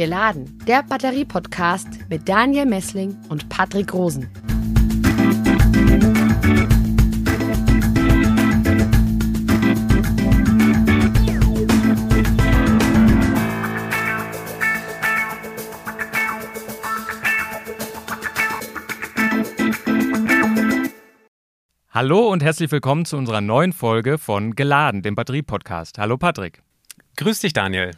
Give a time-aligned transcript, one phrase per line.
[0.00, 4.30] Geladen, der Batterie-Podcast mit Daniel Messling und Patrick Rosen.
[21.90, 25.98] Hallo und herzlich willkommen zu unserer neuen Folge von Geladen, dem Batterie-Podcast.
[25.98, 26.62] Hallo Patrick.
[27.18, 27.90] Grüß dich, Daniel.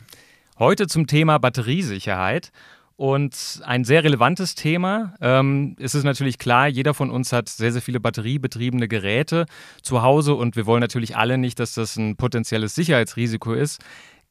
[0.62, 2.52] Heute zum Thema Batteriesicherheit.
[2.94, 5.12] Und ein sehr relevantes Thema.
[5.20, 9.46] Ähm, es ist natürlich klar, jeder von uns hat sehr, sehr viele batteriebetriebene Geräte
[9.82, 13.80] zu Hause und wir wollen natürlich alle nicht, dass das ein potenzielles Sicherheitsrisiko ist.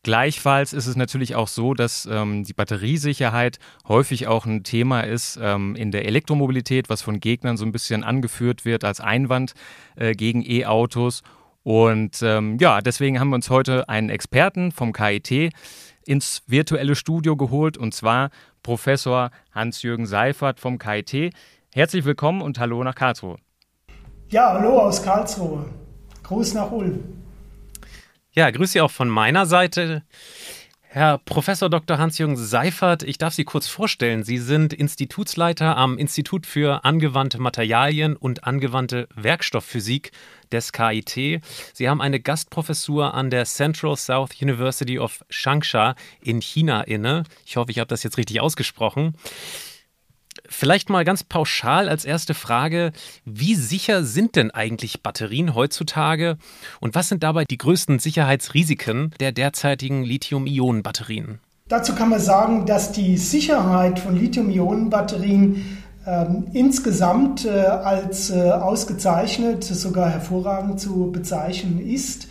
[0.04, 3.59] Gleichfalls ist es natürlich auch so, dass ähm, die Batteriesicherheit
[3.90, 8.05] häufig auch ein Thema ist ähm, in der Elektromobilität, was von Gegnern so ein bisschen
[8.05, 9.52] angeführt wird als Einwand
[9.98, 11.23] äh, gegen E-Autos.
[11.63, 15.52] Und ähm, ja, deswegen haben wir uns heute einen Experten vom KIT
[16.11, 18.31] ins virtuelle Studio geholt, und zwar
[18.63, 21.34] Professor Hans-Jürgen Seifert vom KIT.
[21.73, 23.37] Herzlich willkommen und hallo nach Karlsruhe.
[24.27, 25.65] Ja, hallo aus Karlsruhe.
[26.23, 27.01] Gruß nach Ulm.
[28.34, 30.03] Ja, grüße Sie auch von meiner Seite.
[30.93, 31.99] Herr Professor Dr.
[31.99, 34.25] Hans-Jürgen Seifert, ich darf Sie kurz vorstellen.
[34.25, 40.12] Sie sind Institutsleiter am Institut für angewandte Materialien und angewandte Werkstoffphysik
[40.51, 41.41] des KIT.
[41.71, 47.23] Sie haben eine Gastprofessur an der Central South University of Changsha in China inne.
[47.45, 49.15] Ich hoffe, ich habe das jetzt richtig ausgesprochen.
[50.48, 52.91] Vielleicht mal ganz pauschal als erste Frage,
[53.26, 56.37] wie sicher sind denn eigentlich Batterien heutzutage
[56.79, 61.40] und was sind dabei die größten Sicherheitsrisiken der derzeitigen Lithium-Ionen-Batterien?
[61.68, 69.63] Dazu kann man sagen, dass die Sicherheit von Lithium-Ionen-Batterien ähm, insgesamt äh, als äh, ausgezeichnet,
[69.63, 72.28] sogar hervorragend zu bezeichnen ist.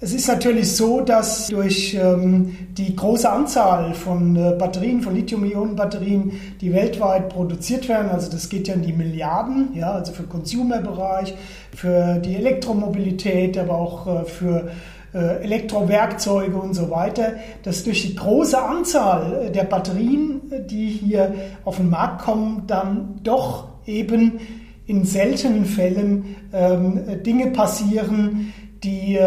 [0.00, 6.32] Es ist natürlich so, dass durch ähm, die große Anzahl von äh, Batterien, von Lithium-Ionen-Batterien,
[6.60, 11.34] die weltweit produziert werden, also das geht ja in die Milliarden, ja, also für Consumer-Bereich,
[11.74, 14.68] für die Elektromobilität, aber auch äh, für
[15.14, 21.32] äh, Elektrowerkzeuge und so weiter, dass durch die große Anzahl der Batterien, die hier
[21.64, 24.40] auf den Markt kommen, dann doch eben
[24.86, 28.52] in seltenen Fällen ähm, Dinge passieren,
[28.84, 29.22] die äh,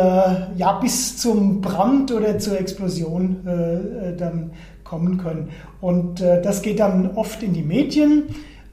[0.56, 4.52] ja bis zum Brand oder zur Explosion äh, äh, dann
[4.84, 5.50] kommen können.
[5.82, 8.24] Und äh, das geht dann oft in die Medien,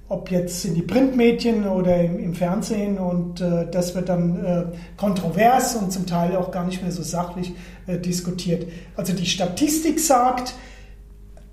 [0.09, 4.65] ob jetzt in die Printmedien oder im, im Fernsehen und äh, das wird dann äh,
[4.97, 7.53] kontrovers und zum Teil auch gar nicht mehr so sachlich
[7.87, 8.67] diskutiert.
[8.97, 10.55] Also die Statistik sagt,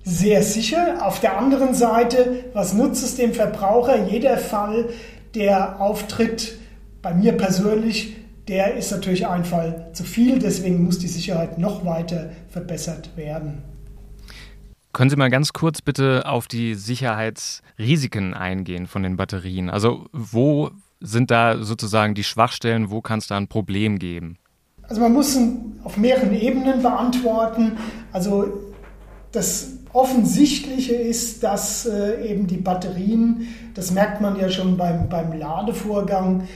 [0.02, 1.06] sehr sicher.
[1.06, 4.06] Auf der anderen Seite, was nutzt es dem Verbraucher?
[4.06, 4.88] Jeder Fall,
[5.34, 6.58] der auftritt,
[7.02, 8.16] bei mir persönlich
[8.48, 13.62] der ist natürlich ein Fall zu viel, deswegen muss die Sicherheit noch weiter verbessert werden.
[14.92, 19.70] Können Sie mal ganz kurz bitte auf die Sicherheitsrisiken eingehen von den Batterien?
[19.70, 20.70] Also wo
[21.00, 24.38] sind da sozusagen die Schwachstellen, wo kann es da ein Problem geben?
[24.82, 25.38] Also man muss
[25.84, 27.78] auf mehreren Ebenen beantworten.
[28.12, 28.72] Also
[29.32, 35.32] das Offensichtliche ist, dass äh, eben die Batterien, das merkt man ja schon beim, beim
[35.32, 36.48] Ladevorgang,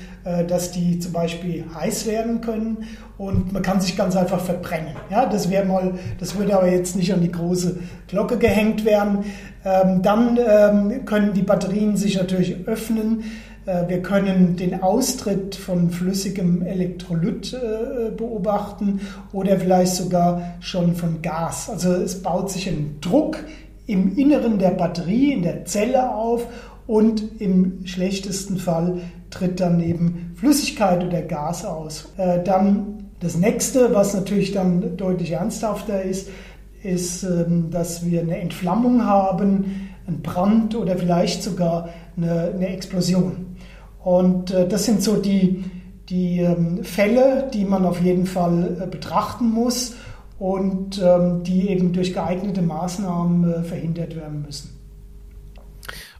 [0.49, 2.79] dass die zum Beispiel heiß werden können
[3.19, 4.95] und man kann sich ganz einfach verbrennen.
[5.11, 7.79] Ja, das wäre mal, das würde aber jetzt nicht an die große
[8.09, 9.25] Glocke gehängt werden.
[9.65, 13.25] Ähm, dann ähm, können die Batterien sich natürlich öffnen.
[13.65, 19.01] Äh, wir können den Austritt von flüssigem Elektrolyt äh, beobachten
[19.33, 21.71] oder vielleicht sogar schon von Gas.
[21.71, 23.39] Also es baut sich ein Druck
[23.87, 26.47] im Inneren der Batterie, in der Zelle auf
[26.87, 29.01] und im schlechtesten Fall
[29.37, 32.09] tritt dann eben Flüssigkeit oder Gas aus.
[32.17, 36.29] Äh, dann das nächste, was natürlich dann deutlich ernsthafter ist,
[36.83, 43.57] ist, ähm, dass wir eine Entflammung haben, einen Brand oder vielleicht sogar eine, eine Explosion.
[44.03, 45.65] Und äh, das sind so die,
[46.09, 49.95] die ähm, Fälle, die man auf jeden Fall äh, betrachten muss
[50.39, 54.76] und ähm, die eben durch geeignete Maßnahmen verhindert werden müssen.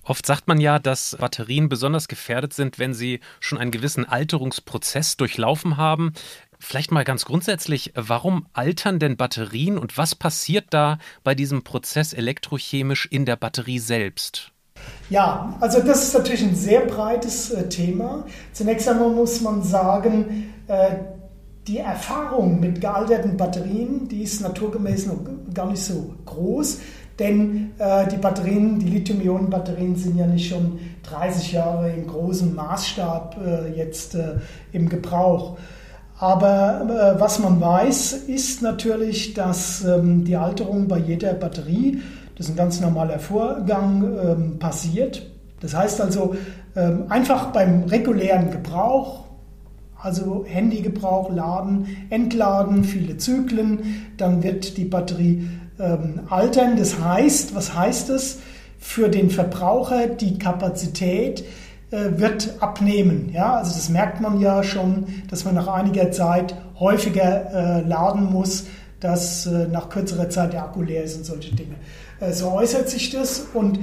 [0.07, 5.17] Oft sagt man ja, dass Batterien besonders gefährdet sind, wenn sie schon einen gewissen Alterungsprozess
[5.17, 6.13] durchlaufen haben.
[6.61, 12.13] Vielleicht mal ganz grundsätzlich, warum altern denn Batterien und was passiert da bei diesem Prozess
[12.13, 14.53] elektrochemisch in der Batterie selbst?
[15.11, 18.27] Ja, also das ist natürlich ein sehr breites äh, Thema.
[18.53, 20.97] Zunächst einmal muss man sagen, äh,
[21.67, 25.19] die Erfahrung mit gealterten Batterien, die ist naturgemäß noch
[25.53, 26.79] gar nicht so groß.
[27.19, 33.37] Denn äh, die Batterien, die Lithium-Ionen-Batterien sind ja nicht schon 30 Jahre im großen Maßstab
[33.43, 34.35] äh, jetzt äh,
[34.73, 35.57] im Gebrauch.
[36.19, 42.01] Aber äh, was man weiß, ist natürlich, dass ähm, die Alterung bei jeder Batterie
[42.37, 45.27] Das ist ein ganz normaler Vorgang, ähm, passiert.
[45.61, 46.37] Das heißt also,
[46.75, 49.25] ähm, einfach beim regulären Gebrauch,
[49.99, 55.49] also Handygebrauch, Laden, Entladen, viele Zyklen, dann wird die Batterie
[55.79, 56.77] ähm, altern.
[56.77, 58.39] Das heißt, was heißt das?
[58.79, 61.45] Für den Verbraucher die Kapazität
[61.91, 63.31] äh, wird abnehmen.
[63.33, 68.25] Ja, also das merkt man ja schon, dass man nach einiger Zeit häufiger äh, laden
[68.25, 68.67] muss,
[69.01, 71.77] dass äh, nach kürzerer Zeit der Akku leer ist und solche Dinge.
[72.21, 73.79] Äh, so äußert sich das und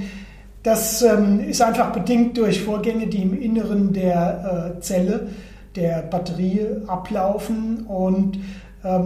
[0.62, 5.28] das ähm, ist einfach bedingt durch Vorgänge, die im Inneren der äh, Zelle,
[5.76, 8.38] der Batterie ablaufen und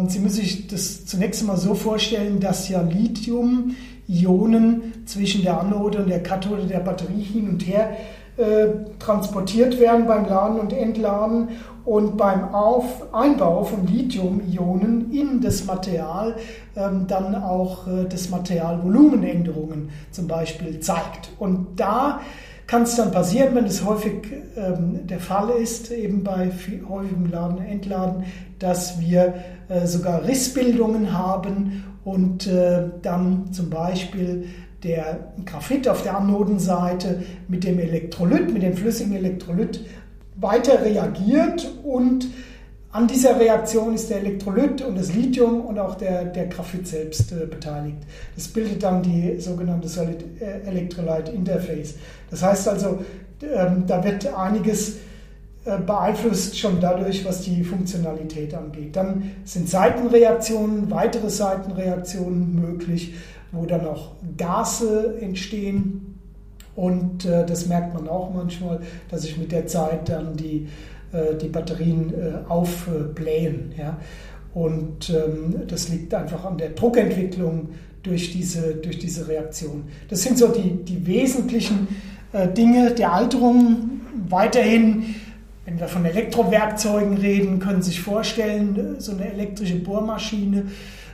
[0.09, 6.09] Sie müssen sich das zunächst einmal so vorstellen, dass ja Lithium-Ionen zwischen der Anode und
[6.09, 7.97] der Kathode der Batterie hin und her
[8.39, 8.67] äh,
[8.99, 11.51] transportiert werden beim Laden und Entladen
[11.85, 16.37] und beim Auf Einbau von Lithium-Ionen in das Material
[16.77, 21.31] ähm, dann auch äh, das Material Volumenänderungen zum Beispiel zeigt.
[21.39, 22.21] Und da
[22.67, 24.15] kann es dann passieren, wenn es häufig
[24.57, 26.51] ähm, der Fall ist, eben bei
[26.89, 28.25] häufigem Laden, Entladen,
[28.59, 29.35] dass wir
[29.85, 34.47] sogar Rissbildungen haben und äh, dann zum Beispiel
[34.83, 39.85] der Graphit auf der Anodenseite mit dem Elektrolyt, mit dem flüssigen Elektrolyt
[40.37, 42.29] weiter reagiert und
[42.91, 47.33] an dieser Reaktion ist der Elektrolyt und das Lithium und auch der, der Graphit selbst
[47.33, 47.99] äh, beteiligt.
[48.35, 51.97] Das bildet dann die sogenannte Solid äh, Electrolyte Interface.
[52.31, 53.05] Das heißt also,
[53.43, 54.99] ähm, da wird einiges äh,
[55.65, 58.97] beeinflusst schon dadurch, was die Funktionalität angeht.
[58.97, 63.15] Dann sind Seitenreaktionen, weitere Seitenreaktionen möglich,
[63.53, 66.19] wo dann auch Gase entstehen.
[66.75, 70.69] Und äh, das merkt man auch manchmal, dass sich mit der Zeit dann die
[71.11, 73.73] äh, die Batterien äh, aufblähen.
[73.79, 73.97] Ja?
[74.53, 77.71] Und ähm, das liegt einfach an der Druckentwicklung
[78.03, 79.85] durch diese, durch diese Reaktion.
[80.11, 81.89] Das sind so die, die wesentlichen
[82.33, 84.01] äh, Dinge der Alterung.
[84.29, 85.15] Weiterhin,
[85.69, 90.65] wenn wir von Elektrowerkzeugen reden, können Sie sich vorstellen, so eine elektrische Bohrmaschine,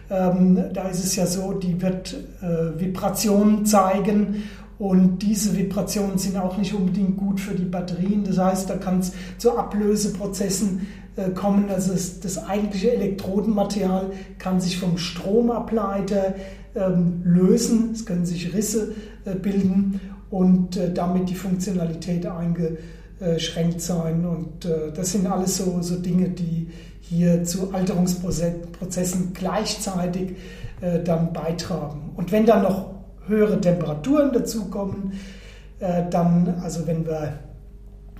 [0.08, 4.44] ähm, da ist es ja so, die wird äh, Vibrationen zeigen
[4.78, 8.22] und diese Vibrationen sind auch nicht unbedingt gut für die Batterien.
[8.22, 10.86] Das heißt, da kann es zu Ablöseprozessen
[11.16, 11.68] äh, kommen.
[11.68, 16.34] Also das, das, eigentliche Elektrodenmaterial kann sich vom Stromableiter
[16.76, 17.90] ähm, lösen.
[17.92, 18.92] Es können sich Risse
[19.24, 22.78] äh, bilden und äh, damit die Funktionalität eingeschränkt
[23.80, 24.26] sein.
[24.26, 26.68] Und äh, das sind alles so, so Dinge, die
[27.00, 30.36] hier zu Alterungsprozessen gleichzeitig
[30.80, 32.12] äh, dann beitragen.
[32.16, 32.94] Und wenn dann noch
[33.26, 35.12] höhere Temperaturen dazukommen,
[35.80, 37.38] äh, dann, also wenn wir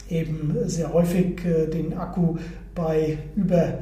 [0.08, 2.36] eben sehr häufig äh, den Akku
[2.74, 3.78] bei über,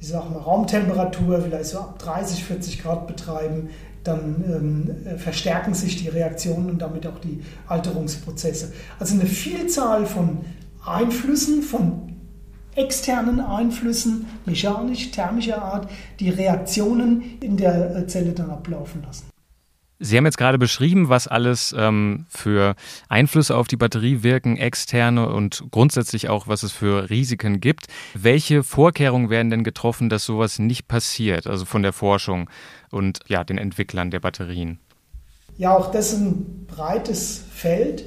[0.00, 3.70] ich sag mal, Raumtemperatur, vielleicht so ab 30, 40 Grad betreiben,
[4.04, 8.72] dann ähm, verstärken sich die Reaktionen und damit auch die Alterungsprozesse.
[8.98, 10.44] Also eine Vielzahl von
[10.84, 12.12] Einflüssen, von
[12.74, 15.90] externen Einflüssen, mechanisch, thermischer Art,
[16.20, 19.32] die Reaktionen in der äh, Zelle dann ablaufen lassen.
[20.04, 22.74] Sie haben jetzt gerade beschrieben, was alles ähm, für
[23.08, 27.86] Einflüsse auf die Batterie wirken, externe und grundsätzlich auch, was es für Risiken gibt.
[28.12, 32.50] Welche Vorkehrungen werden denn getroffen, dass sowas nicht passiert, also von der Forschung
[32.92, 34.78] und ja, den Entwicklern der Batterien?
[35.58, 38.04] Ja, auch das ist ein breites Feld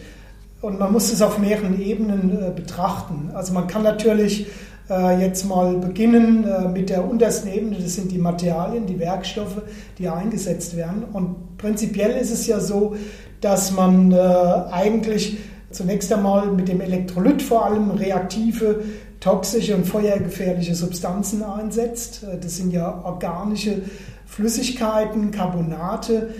[0.61, 3.31] und man muss es auf mehreren Ebenen äh, betrachten.
[3.33, 4.47] Also man kann natürlich
[4.89, 9.61] äh, jetzt mal beginnen äh, mit der untersten Ebene, das sind die Materialien, die Werkstoffe,
[9.97, 11.03] die eingesetzt werden.
[11.11, 12.95] Und prinzipiell ist es ja so,
[13.41, 15.37] dass man äh, eigentlich
[15.71, 18.83] zunächst einmal mit dem Elektrolyt vor allem reaktive,
[19.19, 22.25] toxische und feuergefährliche Substanzen einsetzt.
[22.41, 23.81] Das sind ja organische
[24.25, 26.33] Flüssigkeiten, Carbonate,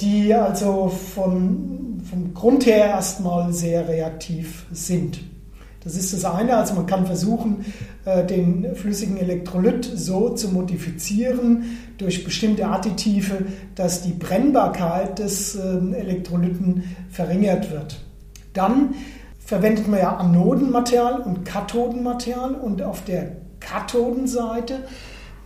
[0.00, 5.18] die also von, vom Grund her erstmal sehr reaktiv sind.
[5.86, 6.56] Das ist das eine.
[6.56, 7.64] Also man kann versuchen,
[8.04, 13.44] äh, den flüssigen Elektrolyt so zu modifizieren durch bestimmte Additive,
[13.76, 18.00] dass die Brennbarkeit des ähm, Elektrolyten verringert wird.
[18.52, 18.94] Dann
[19.38, 24.80] verwendet man ja Anodenmaterial und Kathodenmaterial und auf der Kathodenseite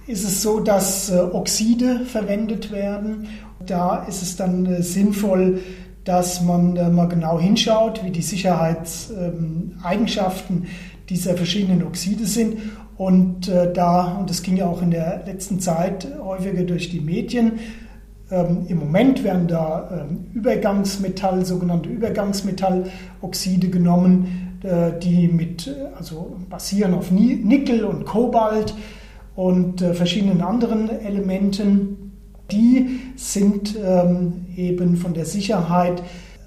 [0.07, 3.29] ist es so, dass äh, Oxide verwendet werden.
[3.65, 5.61] Da ist es dann äh, sinnvoll,
[6.05, 10.67] dass man äh, mal genau hinschaut, wie die Sicherheitseigenschaften
[11.09, 12.57] dieser verschiedenen Oxide sind.
[12.97, 17.53] Und da, und das ging ja auch in der letzten Zeit häufiger durch die Medien,
[18.31, 24.59] ähm, Im Moment werden da ähm, Übergangsmetall, sogenannte Übergangsmetalloxide genommen,
[25.03, 28.75] die mit, also basieren auf Nickel und Kobalt
[29.41, 31.97] und verschiedenen anderen Elementen
[32.51, 36.03] Die sind ähm, eben von der Sicherheit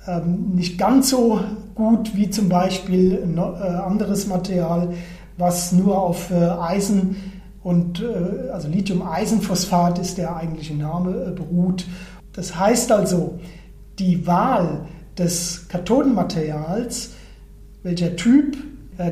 [0.07, 1.39] ähm, nicht ganz so
[1.73, 4.93] gut wie zum Beispiel ein äh, anderes Material,
[5.37, 7.15] was nur auf äh, Eisen
[7.63, 11.85] und äh, also Lithium-Eisenphosphat ist der eigentliche Name beruht.
[12.33, 13.39] Das heißt also,
[13.97, 14.85] die Wahl
[15.17, 17.11] des Kathodenmaterials,
[17.81, 18.57] welcher Typ,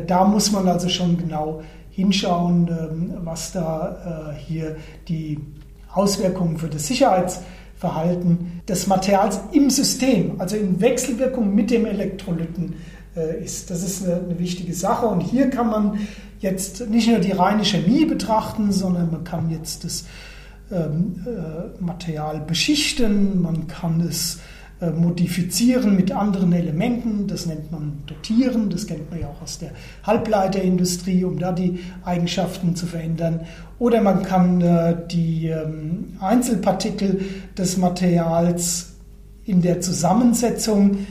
[0.08, 1.62] da muss man also schon genau
[2.02, 4.76] hinschauen, ähm, was da hier
[5.08, 5.40] die
[5.94, 12.76] Auswirkungen für das Sicherheitsverhalten des Materials im System, also in Wechselwirkung mit dem Elektrolyten
[13.16, 13.70] äh, ist.
[13.70, 16.00] Das ist eine, wichtige Sache und hier kann man
[16.40, 20.06] jetzt nicht nur die reine Chemie betrachten, sondern man kann jetzt das
[20.72, 24.40] ähm, äh, Material beschichten, man kann es äh,
[24.90, 27.28] modifizieren mit anderen Elementen.
[27.28, 28.72] Das nennt man Dotieren.
[28.72, 29.72] Das kennt man ja auch aus der
[30.04, 33.42] Halbleiterindustrie, um da die Eigenschaften zu verändern.
[33.78, 37.22] Oder man kann äh, die ähm, Einzelpartikel
[37.58, 38.94] des Materials
[39.46, 41.06] in der Zusammensetzung,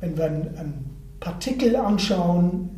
[0.00, 0.84] wenn wir ein
[1.20, 2.70] Partikel anschauen,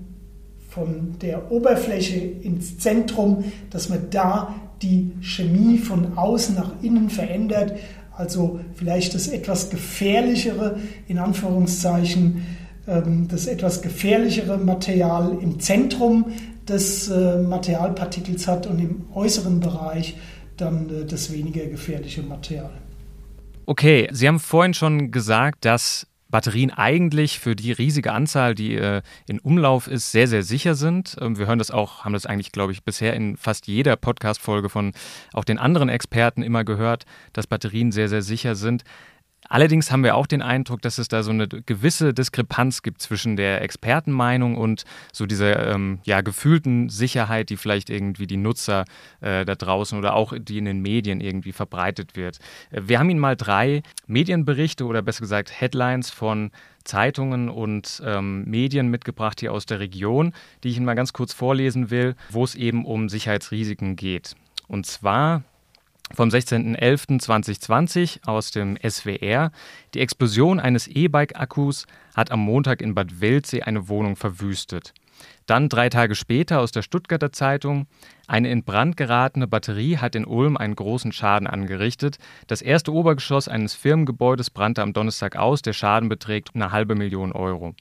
[0.68, 7.72] von der Oberfläche ins Zentrum, dass man da die Chemie von außen nach innen verändert
[8.16, 12.46] also vielleicht das etwas gefährlichere, in Anführungszeichen,
[12.88, 16.26] ähm, das etwas gefährlichere Material im Zentrum
[16.68, 20.16] des äh, Materialpartikels hat und im äußeren Bereich
[20.56, 22.70] dann äh, das weniger gefährliche Material.
[23.66, 29.02] Okay, Sie haben vorhin schon gesagt, dass Batterien eigentlich für die riesige Anzahl, die äh,
[29.26, 31.16] in Umlauf ist, sehr, sehr sicher sind.
[31.20, 34.68] Ähm, wir hören das auch, haben das eigentlich, glaube ich, bisher in fast jeder Podcast-Folge
[34.68, 34.92] von
[35.32, 38.82] auch den anderen Experten immer gehört, dass Batterien sehr, sehr sicher sind.
[39.48, 43.36] Allerdings haben wir auch den Eindruck, dass es da so eine gewisse Diskrepanz gibt zwischen
[43.36, 48.84] der Expertenmeinung und so dieser ähm, ja, gefühlten Sicherheit, die vielleicht irgendwie die Nutzer
[49.20, 52.38] äh, da draußen oder auch die in den Medien irgendwie verbreitet wird.
[52.70, 56.50] Äh, wir haben Ihnen mal drei Medienberichte oder besser gesagt Headlines von
[56.84, 61.32] Zeitungen und ähm, Medien mitgebracht hier aus der Region, die ich Ihnen mal ganz kurz
[61.32, 64.34] vorlesen will, wo es eben um Sicherheitsrisiken geht.
[64.68, 65.42] Und zwar
[66.14, 69.50] vom 16.11.2020 aus dem SWR.
[69.94, 74.94] Die Explosion eines E-Bike-Akkus hat am Montag in Bad Wildsee eine Wohnung verwüstet.
[75.46, 77.86] Dann drei Tage später aus der Stuttgarter Zeitung.
[78.26, 82.18] Eine in Brand geratene Batterie hat in Ulm einen großen Schaden angerichtet.
[82.46, 85.62] Das erste Obergeschoss eines Firmengebäudes brannte am Donnerstag aus.
[85.62, 87.74] Der Schaden beträgt eine halbe Million Euro.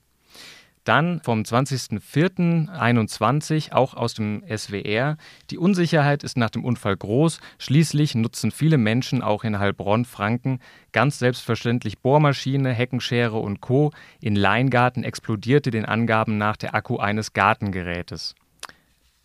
[0.85, 5.17] Dann vom 20.04.21 auch aus dem SWR.
[5.49, 7.39] Die Unsicherheit ist nach dem Unfall groß.
[7.57, 10.59] Schließlich nutzen viele Menschen auch in Heilbronn, Franken
[10.93, 13.91] ganz selbstverständlich Bohrmaschine, Heckenschere und Co.
[14.21, 18.35] In Leingarten explodierte den Angaben nach der Akku eines Gartengerätes.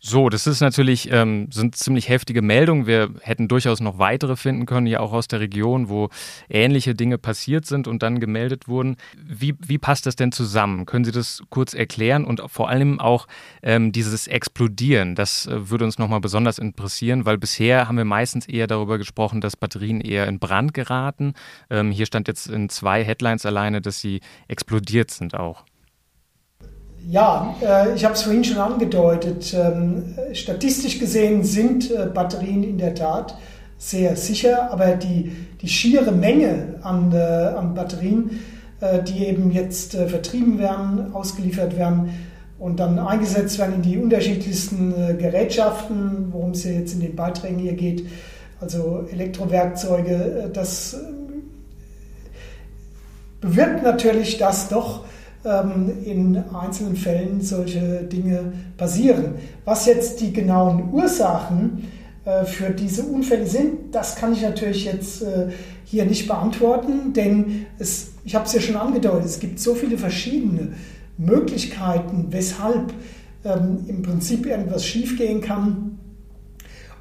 [0.03, 2.87] So, das ist natürlich, ähm, sind ziemlich heftige Meldungen.
[2.87, 6.09] Wir hätten durchaus noch weitere finden können, ja auch aus der Region, wo
[6.49, 8.97] ähnliche Dinge passiert sind und dann gemeldet wurden.
[9.15, 10.87] Wie, wie passt das denn zusammen?
[10.87, 13.27] Können Sie das kurz erklären und vor allem auch
[13.61, 15.13] ähm, dieses Explodieren?
[15.13, 19.39] Das äh, würde uns nochmal besonders interessieren, weil bisher haben wir meistens eher darüber gesprochen,
[19.39, 21.35] dass Batterien eher in Brand geraten.
[21.69, 25.63] Ähm, hier stand jetzt in zwei Headlines alleine, dass sie explodiert sind auch.
[27.09, 29.55] Ja, äh, ich habe es vorhin schon angedeutet.
[29.57, 33.35] Ähm, statistisch gesehen sind äh, Batterien in der Tat
[33.77, 35.31] sehr sicher, aber die,
[35.61, 38.39] die schiere Menge an, äh, an Batterien,
[39.07, 42.09] die eben jetzt vertrieben werden, ausgeliefert werden
[42.57, 47.59] und dann eingesetzt werden in die unterschiedlichsten Gerätschaften, worum es ja jetzt in den Beiträgen
[47.59, 48.07] hier geht,
[48.59, 50.97] also Elektrowerkzeuge, das
[53.39, 55.11] bewirkt natürlich, dass doch ähm,
[55.43, 59.35] in einzelnen Fällen solche Dinge passieren.
[59.65, 61.87] Was jetzt die genauen Ursachen
[62.25, 65.47] äh, für diese Unfälle sind, das kann ich natürlich jetzt äh,
[65.85, 69.97] hier nicht beantworten, denn es, ich habe es ja schon angedeutet, es gibt so viele
[69.97, 70.73] verschiedene
[71.17, 72.93] Möglichkeiten, weshalb
[73.43, 75.97] ähm, im Prinzip irgendwas schiefgehen kann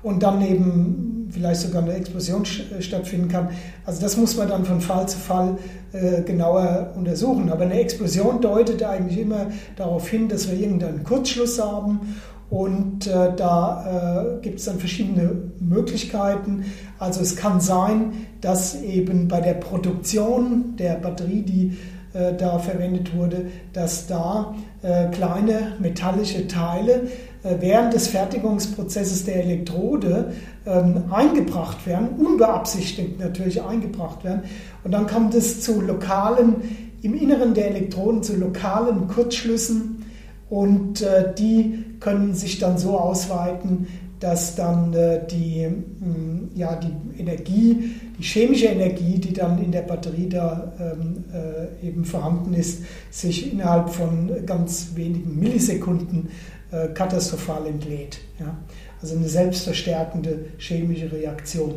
[0.03, 3.49] und dann eben vielleicht sogar eine Explosion äh, stattfinden kann.
[3.85, 5.59] Also das muss man dann von Fall zu Fall
[5.93, 7.51] äh, genauer untersuchen.
[7.51, 9.47] Aber eine Explosion deutet eigentlich immer
[9.77, 12.17] darauf hin, dass wir irgendeinen Kurzschluss haben.
[12.51, 16.65] Und äh, da äh, gibt es dann verschiedene Möglichkeiten.
[16.99, 21.77] Also es kann sein, dass eben bei der Produktion der Batterie, die
[22.13, 27.03] äh, da verwendet wurde, dass da äh, kleine metallische Teile
[27.43, 30.33] während des Fertigungsprozesses der Elektrode
[30.67, 34.43] ähm, eingebracht werden, unbeabsichtigt natürlich eingebracht werden.
[34.85, 36.57] Und dann kommt es zu lokalen,
[37.03, 40.05] im Inneren der Elektroden zu lokalen Kurzschlüssen
[40.51, 43.87] und äh, die können sich dann so ausweiten,
[44.19, 49.83] dass dann äh, die, mh, ja, die Energie, die chemische Energie, die dann in der
[49.83, 56.29] Batterie da ähm, äh, eben vorhanden ist, sich innerhalb von ganz wenigen Millisekunden
[56.73, 58.19] äh, katastrophal entlädt.
[58.39, 58.57] Ja?
[59.03, 61.77] Also eine selbstverstärkende chemische Reaktion.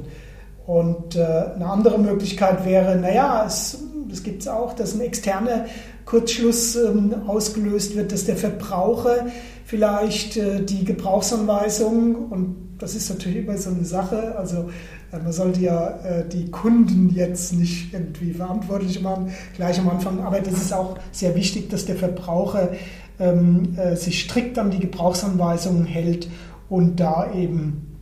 [0.66, 3.78] Und äh, eine andere Möglichkeit wäre, naja, es,
[4.10, 5.66] das gibt es auch, dass ein externer
[6.06, 9.28] Kurzschluss ähm, ausgelöst wird, dass der Verbraucher
[9.66, 14.70] vielleicht äh, die Gebrauchsanweisung, und das ist natürlich immer so eine Sache, also
[15.12, 20.22] äh, man sollte ja äh, die Kunden jetzt nicht irgendwie verantwortlich machen, gleich am Anfang,
[20.22, 22.72] aber das ist auch sehr wichtig, dass der Verbraucher
[23.20, 26.28] ähm, äh, sich strikt an die Gebrauchsanweisungen hält
[26.70, 28.00] und da eben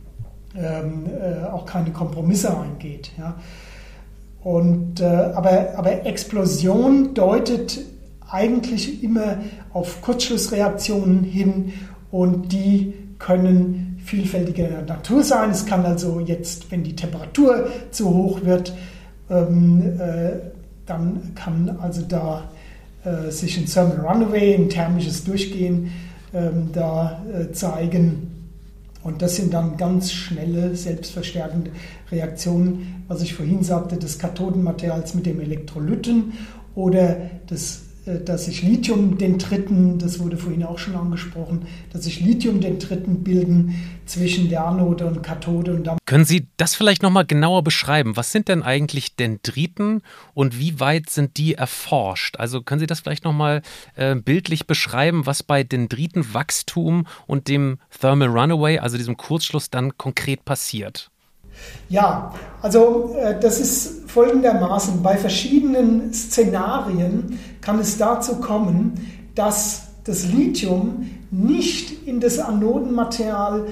[0.56, 3.12] ähm, äh, auch keine Kompromisse eingeht.
[3.18, 3.36] Ja.
[4.42, 7.80] Und, äh, aber, aber Explosion deutet
[8.28, 9.38] eigentlich immer
[9.72, 11.72] auf Kurzschlussreaktionen hin
[12.10, 15.50] und die können vielfältiger Natur sein.
[15.50, 18.74] Es kann also jetzt, wenn die Temperatur zu hoch wird,
[19.30, 20.32] ähm, äh,
[20.86, 22.50] dann kann also da
[23.30, 25.90] sich ein Thermal Runaway, ein thermisches Durchgehen
[26.34, 28.28] ähm, da äh, zeigen.
[29.02, 31.72] Und das sind dann ganz schnelle, selbstverstärkende
[32.10, 36.34] Reaktionen, was ich vorhin sagte, des Kathodenmaterials mit dem Elektrolyten
[36.74, 37.16] oder
[37.50, 43.76] des äh, dass sich Lithiumdendriten, das wurde vorhin auch schon angesprochen, dass sich Lithiumdendriten bilden
[44.06, 45.74] zwischen der Anode und Kathode.
[45.74, 48.16] Und Können Sie das vielleicht nochmal genauer beschreiben?
[48.16, 50.02] Was sind denn eigentlich Dendriten
[50.34, 52.38] und wie weit sind die erforscht?
[52.38, 53.62] Also können Sie das vielleicht nochmal
[53.94, 60.44] äh, bildlich beschreiben, was bei Dendritenwachstum und dem Thermal Runaway, also diesem Kurzschluss, dann konkret
[60.44, 61.11] passiert?
[61.88, 65.02] Ja, also äh, das ist folgendermaßen.
[65.02, 68.94] Bei verschiedenen Szenarien kann es dazu kommen,
[69.34, 73.66] dass das Lithium nicht in das Anodenmaterial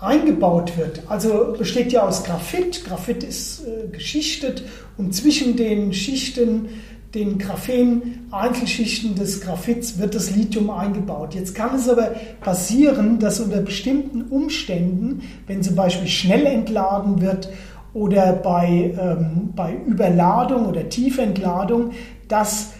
[0.00, 1.02] eingebaut wird.
[1.08, 2.84] Also besteht ja aus Graphit.
[2.84, 4.62] Graphit ist äh, geschichtet
[4.96, 6.68] und zwischen den Schichten
[7.14, 11.34] den Graphen-Einzelschichten des Graphits wird das Lithium eingebaut.
[11.34, 17.50] Jetzt kann es aber passieren, dass unter bestimmten Umständen, wenn zum Beispiel schnell entladen wird
[17.94, 21.90] oder bei, ähm, bei Überladung oder Tiefentladung,
[22.28, 22.74] dass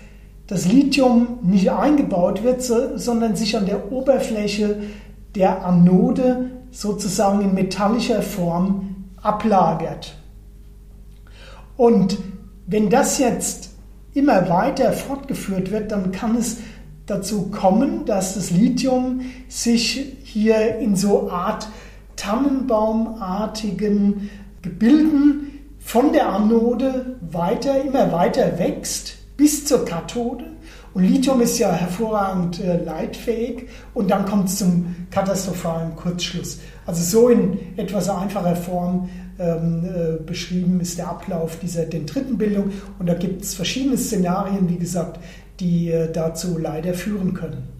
[0.46, 4.76] das Lithium nicht eingebaut wird, so, sondern sich an der Oberfläche
[5.34, 10.14] der Anode sozusagen in metallischer Form ablagert.
[11.76, 12.18] Und
[12.66, 13.69] wenn das jetzt
[14.14, 16.58] immer weiter fortgeführt wird, dann kann es
[17.06, 21.68] dazu kommen, dass das Lithium sich hier in so Art
[22.16, 24.30] Tannenbaumartigen
[24.62, 30.44] Gebilden von der Anode weiter, immer weiter wächst bis zur Kathode.
[30.92, 36.58] Und Lithium ist ja hervorragend äh, leitfähig und dann kommt es zum katastrophalen Kurzschluss.
[36.84, 39.08] Also so in etwas einfacher Form
[40.26, 42.72] beschrieben ist der Ablauf dieser Dendritenbildung.
[42.98, 45.18] Und da gibt es verschiedene Szenarien, wie gesagt,
[45.60, 47.79] die äh, dazu leider führen können.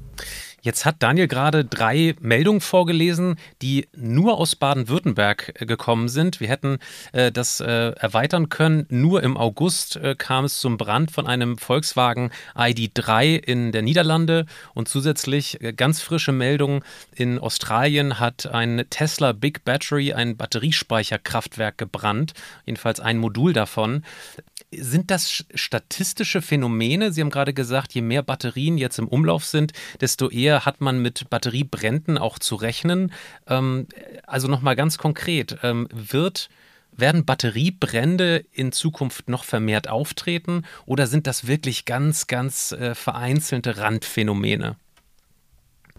[0.62, 6.40] Jetzt hat Daniel gerade drei Meldungen vorgelesen, die nur aus Baden-Württemberg äh, gekommen sind.
[6.40, 6.78] Wir hätten
[7.12, 8.86] äh, das äh, erweitern können.
[8.90, 14.46] Nur im August äh, kam es zum Brand von einem Volkswagen ID3 in der Niederlande
[14.74, 16.82] und zusätzlich äh, ganz frische Meldungen
[17.14, 22.34] in Australien hat ein Tesla Big Battery, ein Batteriespeicherkraftwerk gebrannt,
[22.66, 24.04] jedenfalls ein Modul davon.
[24.72, 27.12] Sind das statistische Phänomene?
[27.12, 31.02] Sie haben gerade gesagt, je mehr Batterien jetzt im Umlauf sind, desto eher hat man
[31.02, 33.12] mit Batteriebränden auch zu rechnen.
[33.48, 33.88] Ähm,
[34.26, 36.50] also nochmal ganz konkret, ähm, wird,
[36.92, 43.76] werden Batteriebrände in Zukunft noch vermehrt auftreten oder sind das wirklich ganz, ganz äh, vereinzelte
[43.76, 44.76] Randphänomene?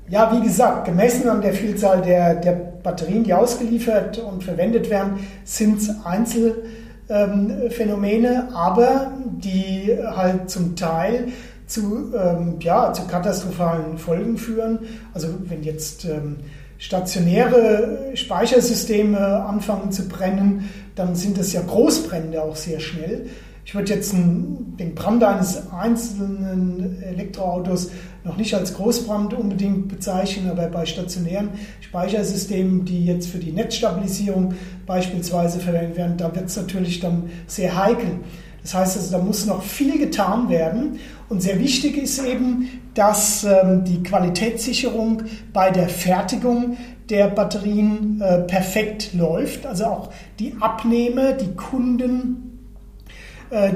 [0.08, 5.28] Ja, wie gesagt, gemessen an der Vielzahl der, der Batterien, die ausgeliefert und verwendet werden,
[5.44, 6.64] sind es Einzelfälle
[7.10, 11.28] ähm, Phänomene, aber die halt zum Teil
[11.68, 14.80] zu, ähm, ja, zu katastrophalen Folgen führen.
[15.14, 16.38] Also wenn jetzt ähm,
[16.78, 23.28] stationäre Speichersysteme anfangen zu brennen, dann sind das ja Großbrände auch sehr schnell.
[23.72, 27.90] Ich würde jetzt den Brand eines einzelnen Elektroautos
[28.26, 34.56] noch nicht als Großbrand unbedingt bezeichnen, aber bei stationären Speichersystemen, die jetzt für die Netzstabilisierung
[34.86, 38.20] beispielsweise verwendet werden, da wird es natürlich dann sehr heikel.
[38.62, 41.00] Das heißt also, da muss noch viel getan werden.
[41.30, 46.76] Und sehr wichtig ist eben, dass ähm, die Qualitätssicherung bei der Fertigung
[47.10, 49.66] der Batterien äh, perfekt läuft.
[49.66, 52.51] Also auch die Abnehmer, die Kunden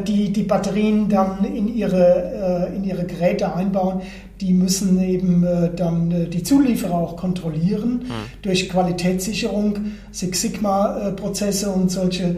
[0.07, 4.01] die die Batterien dann in ihre, äh, in ihre Geräte einbauen,
[4.41, 8.41] die müssen eben äh, dann die Zulieferer auch kontrollieren mhm.
[8.41, 9.79] durch Qualitätssicherung,
[10.11, 12.37] Six Sigma-Prozesse und solche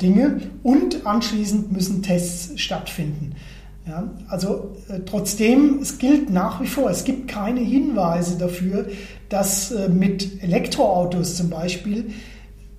[0.00, 0.40] Dinge.
[0.62, 3.32] Und anschließend müssen Tests stattfinden.
[3.86, 8.86] Ja, also äh, trotzdem, es gilt nach wie vor, es gibt keine Hinweise dafür,
[9.28, 12.06] dass äh, mit Elektroautos zum Beispiel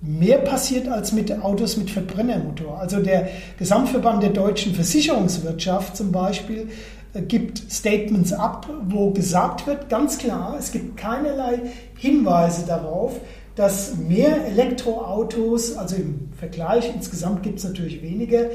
[0.00, 2.78] mehr passiert als mit Autos mit Verbrennermotor.
[2.78, 3.28] Also der
[3.58, 6.68] Gesamtverband der deutschen Versicherungswirtschaft zum Beispiel
[7.14, 11.60] äh, gibt Statements ab, wo gesagt wird, ganz klar, es gibt keinerlei
[11.96, 13.20] Hinweise darauf,
[13.54, 18.50] dass mehr Elektroautos, also im Vergleich insgesamt gibt es natürlich weniger,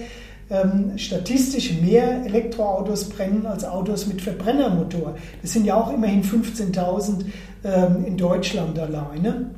[0.51, 5.15] ähm, statistisch mehr Elektroautos brennen als Autos mit Verbrennermotor.
[5.41, 7.25] Das sind ja auch immerhin 15.000
[7.63, 9.51] ähm, in Deutschland alleine.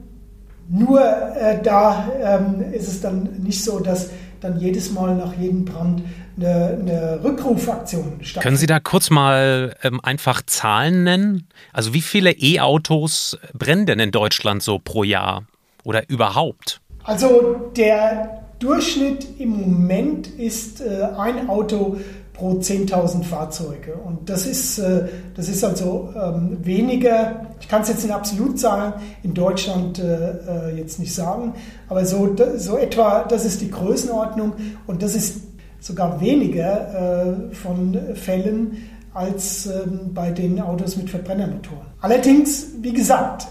[0.70, 4.10] Nur äh, da ähm, ist es dann nicht so, dass
[4.42, 6.04] dann jedes Mal nach jedem Brand
[6.38, 8.44] eine, eine Rückrufaktion stattfindet.
[8.44, 11.48] Können Sie da kurz mal ähm, einfach Zahlen nennen?
[11.72, 15.44] Also wie viele E-Autos brennen denn in Deutschland so pro Jahr
[15.84, 16.82] oder überhaupt?
[17.04, 21.98] Also der Durchschnitt im Moment ist äh, ein Auto
[22.34, 23.94] pro 10.000 Fahrzeuge.
[23.94, 28.94] Und das ist, äh, das ist also ähm, weniger, ich kann es jetzt in Absolutzahlen
[29.22, 31.54] in Deutschland äh, äh, jetzt nicht sagen,
[31.88, 34.54] aber so, so etwa, das ist die Größenordnung
[34.88, 35.42] und das ist
[35.80, 38.78] sogar weniger von Fällen
[39.14, 41.88] als ähm, bei den Autos mit Verbrennermotoren.
[42.02, 43.48] Allerdings, wie gesagt,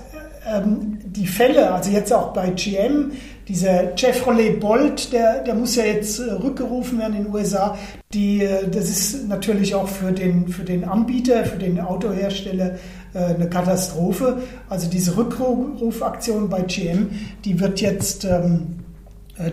[0.47, 3.13] ähm, die Fälle, also jetzt auch bei GM,
[3.49, 7.77] dieser Chevrolet Bolt, der, der muss ja jetzt äh, rückgerufen werden in den USA.
[8.13, 12.77] Die, äh, das ist natürlich auch für den, für den Anbieter, für den Autohersteller
[13.15, 14.43] äh, eine Katastrophe.
[14.69, 17.11] Also diese Rückrufaktion bei GM,
[17.45, 18.79] die wird jetzt, ähm,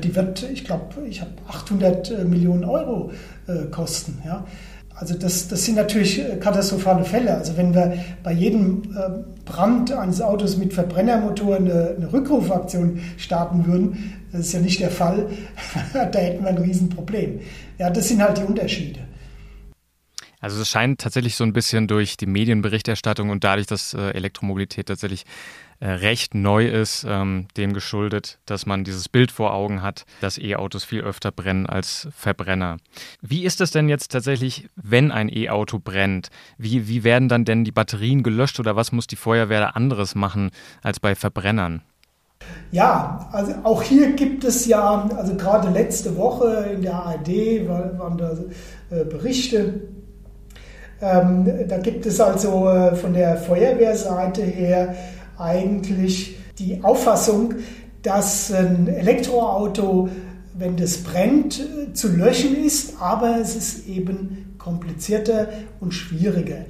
[0.04, 3.12] die wird, ich glaube, ich habe 800 Millionen Euro
[3.72, 4.22] kosten.
[4.94, 7.36] Also das, das sind natürlich katastrophale Fälle.
[7.36, 13.66] Also wenn wir bei jedem äh, Brand eines Autos mit Verbrennermotor eine, eine Rückrufaktion starten
[13.66, 15.28] würden, das ist ja nicht der Fall,
[15.94, 17.42] da hätten wir ein Riesenproblem.
[17.78, 19.02] Ja, das sind halt die Unterschiede.
[20.40, 24.88] Also es scheint tatsächlich so ein bisschen durch die Medienberichterstattung und dadurch, dass äh, Elektromobilität
[24.88, 25.26] tatsächlich
[25.82, 30.84] recht neu ist, ähm, dem geschuldet, dass man dieses Bild vor Augen hat, dass E-Autos
[30.84, 32.78] viel öfter brennen als Verbrenner.
[33.22, 36.30] Wie ist es denn jetzt tatsächlich, wenn ein E-Auto brennt?
[36.58, 40.16] Wie, wie werden dann denn die Batterien gelöscht oder was muss die Feuerwehr da anderes
[40.16, 40.52] machen
[40.84, 41.82] als bei Verbrennern?
[42.72, 47.28] Ja, also auch hier gibt es ja, also gerade letzte Woche in der ARD
[47.68, 48.32] waren da
[48.90, 49.82] äh, Berichte
[51.02, 54.96] ähm, da gibt es also äh, von der Feuerwehrseite her
[55.40, 57.56] eigentlich die Auffassung,
[58.02, 60.10] dass ein Elektroauto,
[60.58, 61.62] wenn das brennt,
[61.94, 65.48] zu löschen ist, aber es ist eben komplizierter
[65.80, 66.66] und schwieriger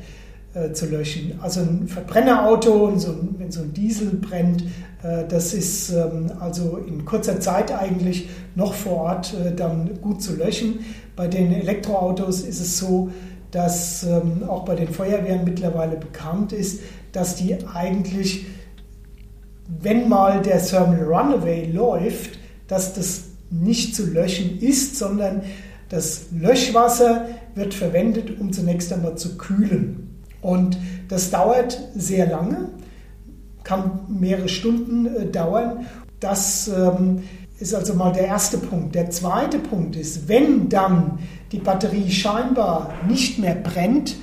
[0.53, 1.39] äh, zu löschen.
[1.41, 2.91] Also ein Verbrennerauto,
[3.37, 4.63] wenn so ein Diesel brennt,
[5.03, 10.21] äh, das ist ähm, also in kurzer Zeit eigentlich noch vor Ort äh, dann gut
[10.21, 10.79] zu löschen.
[11.15, 13.09] Bei den Elektroautos ist es so,
[13.51, 18.45] dass ähm, auch bei den Feuerwehren mittlerweile bekannt ist, dass die eigentlich,
[19.81, 25.43] wenn mal der Thermal Runaway läuft, dass das nicht zu löschen ist, sondern
[25.89, 30.21] das Löschwasser wird verwendet, um zunächst einmal zu kühlen.
[30.41, 30.77] Und
[31.07, 32.69] das dauert sehr lange,
[33.63, 35.85] kann mehrere Stunden äh, dauern.
[36.19, 37.23] Das ähm,
[37.59, 38.95] ist also mal der erste Punkt.
[38.95, 41.19] Der zweite Punkt ist, wenn dann
[41.51, 44.15] die Batterie scheinbar nicht mehr brennt,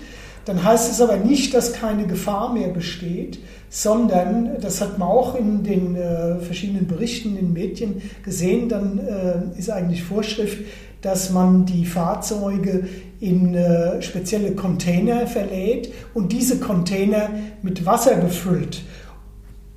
[0.44, 3.40] dann heißt es aber nicht, dass keine Gefahr mehr besteht,
[3.76, 8.98] sondern, das hat man auch in den äh, verschiedenen Berichten in den Medien gesehen, dann
[8.98, 10.64] äh, ist eigentlich Vorschrift,
[11.02, 12.88] dass man die Fahrzeuge
[13.20, 17.28] in äh, spezielle Container verlädt und diese Container
[17.60, 18.82] mit Wasser befüllt.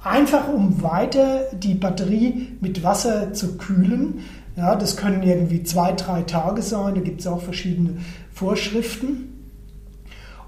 [0.02, 4.20] Einfach um weiter die Batterie mit Wasser zu kühlen.
[4.56, 7.98] Ja, das können irgendwie zwei, drei Tage sein, da gibt es auch verschiedene
[8.32, 9.30] Vorschriften.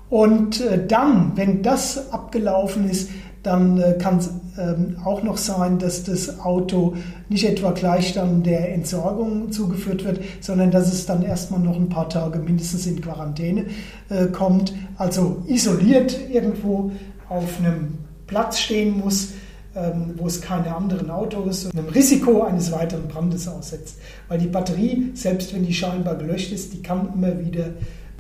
[0.10, 3.10] Und äh, dann, wenn das abgelaufen ist,
[3.44, 6.96] dann äh, kann es ähm, auch noch sein, dass das Auto
[7.30, 11.90] nicht etwa gleich dann der Entsorgung zugeführt wird, sondern dass es dann erstmal noch ein
[11.90, 13.66] paar Tage mindestens in Quarantäne
[14.10, 16.92] äh, kommt, also isoliert irgendwo
[17.30, 19.30] auf einem Platz stehen muss,
[19.76, 24.00] ähm, wo es keine anderen Autos und einem Risiko eines weiteren Brandes aussetzt.
[24.28, 27.66] Weil die Batterie, selbst wenn die scheinbar gelöscht ist, die kann immer wieder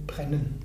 [0.07, 0.60] brennen.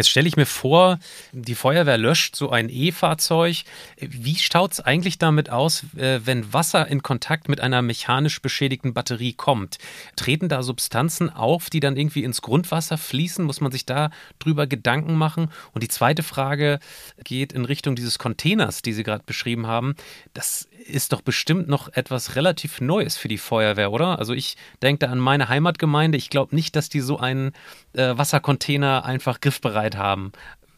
[0.00, 0.98] Jetzt stelle ich mir vor,
[1.32, 3.64] die Feuerwehr löscht so ein E-Fahrzeug.
[3.98, 8.94] Wie schaut es eigentlich damit aus, äh, wenn Wasser in Kontakt mit einer mechanisch beschädigten
[8.94, 9.76] Batterie kommt?
[10.16, 13.44] Treten da Substanzen auf, die dann irgendwie ins Grundwasser fließen?
[13.44, 14.08] Muss man sich da
[14.38, 15.50] drüber Gedanken machen?
[15.72, 16.80] Und die zweite Frage
[17.22, 19.96] geht in Richtung dieses Containers, die Sie gerade beschrieben haben.
[20.32, 24.18] Das ist doch bestimmt noch etwas relativ Neues für die Feuerwehr, oder?
[24.18, 26.18] Also ich denke da an meine Heimatgemeinde.
[26.18, 27.52] Ich glaube nicht, dass die so einen
[27.92, 30.32] äh, Wassercontainer einfach griffbereit haben.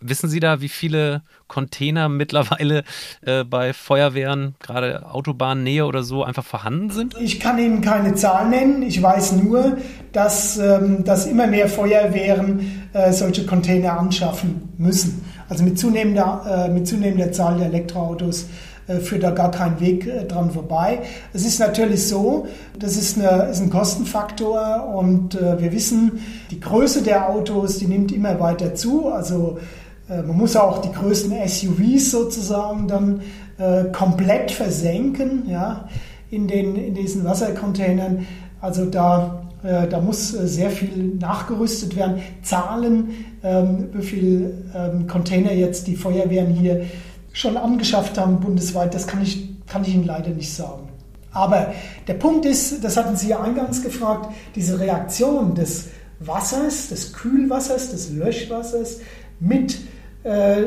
[0.04, 2.82] Wissen Sie da, wie viele Container mittlerweile
[3.24, 7.14] äh, bei Feuerwehren, gerade Autobahnnähe oder so, einfach vorhanden sind?
[7.20, 8.82] Ich kann Ihnen keine Zahl nennen.
[8.82, 9.78] Ich weiß nur,
[10.12, 15.24] dass, ähm, dass immer mehr Feuerwehren äh, solche Container anschaffen müssen.
[15.48, 18.48] Also mit zunehmender, äh, mit zunehmender Zahl der Elektroautos
[19.00, 21.00] führt da gar kein Weg äh, dran vorbei.
[21.32, 22.46] Es ist natürlich so,
[22.78, 27.86] das ist, eine, ist ein Kostenfaktor und äh, wir wissen, die Größe der Autos, die
[27.86, 29.08] nimmt immer weiter zu.
[29.08, 29.58] Also
[30.08, 33.22] man muss auch die größten SUVs sozusagen dann
[33.92, 35.88] komplett versenken ja,
[36.30, 38.26] in, den, in diesen Wassercontainern.
[38.60, 42.20] Also da, da muss sehr viel nachgerüstet werden.
[42.42, 43.10] Zahlen,
[43.44, 46.84] ähm, wie viele ähm, Container jetzt die Feuerwehren hier
[47.32, 50.88] schon angeschafft haben bundesweit, das kann ich, kann ich Ihnen leider nicht sagen.
[51.32, 51.72] Aber
[52.06, 55.88] der Punkt ist, das hatten Sie ja eingangs gefragt, diese Reaktion des
[56.20, 59.00] Wassers, des Kühlwassers, des Löschwassers
[59.40, 59.78] mit
[60.24, 60.64] äh,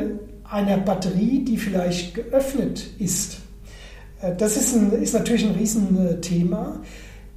[0.49, 3.37] einer Batterie, die vielleicht geöffnet ist.
[4.21, 6.79] Äh, das ist, ein, ist natürlich ein Riesenthema,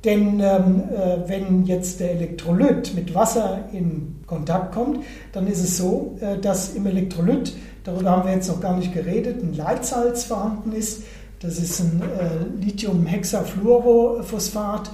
[0.04, 5.76] denn ähm, äh, wenn jetzt der Elektrolyt mit Wasser in Kontakt kommt, dann ist es
[5.76, 7.54] so, äh, dass im Elektrolyt
[7.88, 11.04] darüber haben wir jetzt noch gar nicht geredet, ein Leitsalz vorhanden ist.
[11.40, 14.90] Das ist ein äh, Lithium-Hexafluorophosphat.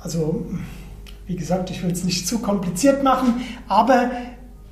[0.00, 0.46] Also,
[1.26, 4.12] wie gesagt, ich will es nicht zu kompliziert machen, aber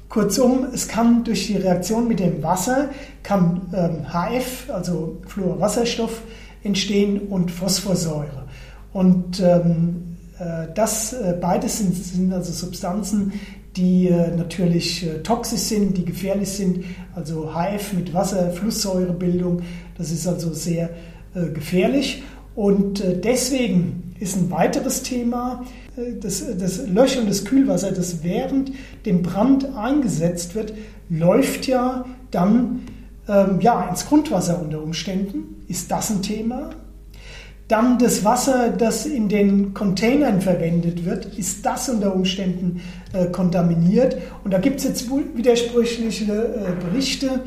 [0.09, 2.91] kurzum, es kann durch die Reaktion mit dem Wasser
[3.25, 6.23] kann ähm, HF, also Fluorwasserstoff,
[6.63, 8.45] entstehen und Phosphorsäure.
[8.93, 13.33] Und ähm, äh, das äh, beides sind, sind also Substanzen,
[13.77, 16.85] die äh, natürlich äh, toxisch sind, die gefährlich sind.
[17.15, 19.63] Also HF mit Wasserflusssäurebildung,
[19.99, 20.91] das ist also sehr
[21.35, 22.23] äh, gefährlich.
[22.55, 25.65] Und deswegen ist ein weiteres Thema
[26.21, 28.73] das, das Löschen des Kühlwasser, das während
[29.07, 30.73] dem Brand eingesetzt wird,
[31.09, 32.83] läuft ja dann
[33.29, 35.65] ähm, ja, ins Grundwasser unter Umständen.
[35.69, 36.71] Ist das ein Thema?
[37.69, 42.83] Dann das Wasser, das in den Containern verwendet wird, ist das unter Umständen
[43.15, 44.19] äh, kontaminiert.
[44.45, 47.41] Und da gibt es jetzt widersprüchliche äh, Berichte.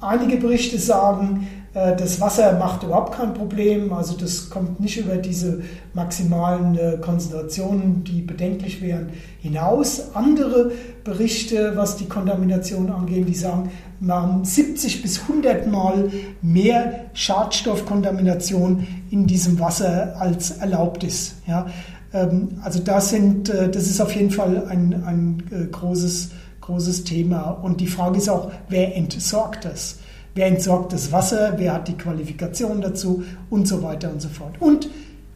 [0.00, 5.62] Einige Berichte sagen, das Wasser macht überhaupt kein Problem, also das kommt nicht über diese
[5.94, 10.14] maximalen äh, Konzentrationen, die bedenklich wären, hinaus.
[10.14, 10.72] Andere
[11.04, 16.10] Berichte, was die Kontamination angeht, die sagen, wir haben 70 bis 100 Mal
[16.42, 21.36] mehr Schadstoffkontamination in diesem Wasser als erlaubt ist.
[21.46, 21.66] Ja,
[22.12, 26.30] ähm, also das, sind, äh, das ist auf jeden Fall ein, ein großes,
[26.62, 27.50] großes Thema.
[27.50, 29.99] Und die Frage ist auch, wer entsorgt das?
[30.34, 31.54] Wer entsorgt das Wasser?
[31.56, 33.24] Wer hat die Qualifikation dazu?
[33.48, 34.60] Und so weiter und so fort.
[34.60, 34.88] Und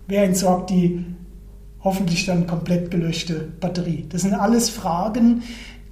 [0.07, 1.05] wer entsorgt die
[1.83, 4.07] hoffentlich dann komplett gelöschte Batterie?
[4.09, 5.43] Das sind alles Fragen,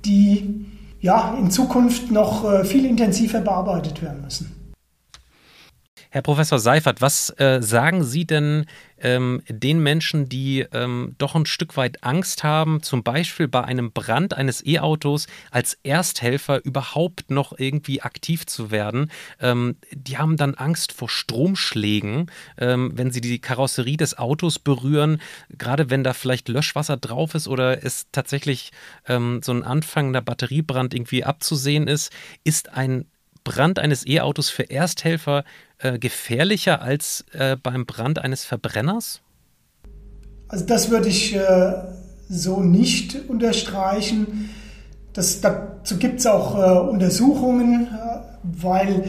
[0.05, 0.67] die
[1.01, 4.62] ja in Zukunft noch äh, viel intensiver bearbeitet werden müssen.
[6.15, 8.67] Herr Professor Seifert, was äh, sagen Sie denn
[9.01, 13.93] ähm, den Menschen, die ähm, doch ein Stück weit Angst haben, zum Beispiel bei einem
[13.93, 19.11] Brand eines E-Autos als Ersthelfer überhaupt noch irgendwie aktiv zu werden?
[19.41, 25.19] Ähm, die haben dann Angst vor Stromschlägen, ähm, wenn sie die Karosserie des Autos berühren,
[25.57, 28.73] gerade wenn da vielleicht Löschwasser drauf ist oder es tatsächlich
[29.09, 32.13] ähm, so ein anfangender Batteriebrand irgendwie abzusehen ist.
[32.45, 33.07] Ist ein
[33.45, 35.45] Brand eines E-Autos für Ersthelfer
[35.79, 39.21] äh, gefährlicher als äh, beim Brand eines Verbrenners?
[40.49, 41.73] Also das würde ich äh,
[42.29, 44.51] so nicht unterstreichen.
[45.13, 49.09] Das, dazu gibt es auch äh, Untersuchungen, äh, weil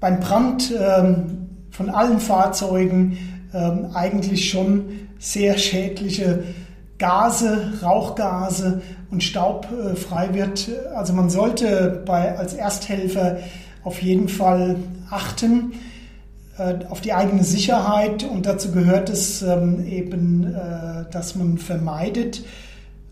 [0.00, 3.18] beim Brand ähm, von allen Fahrzeugen
[3.52, 6.44] ähm, eigentlich schon sehr schädliche
[6.98, 10.68] Gase, Rauchgase und Staub äh, frei wird.
[10.94, 13.38] Also man sollte bei, als Ersthelfer
[13.84, 14.76] auf jeden Fall
[15.08, 15.72] achten
[16.58, 22.44] äh, auf die eigene Sicherheit und dazu gehört es ähm, eben, äh, dass man vermeidet,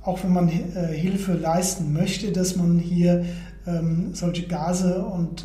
[0.03, 3.25] auch wenn man Hilfe leisten möchte, dass man hier
[3.67, 5.45] ähm, solche Gase und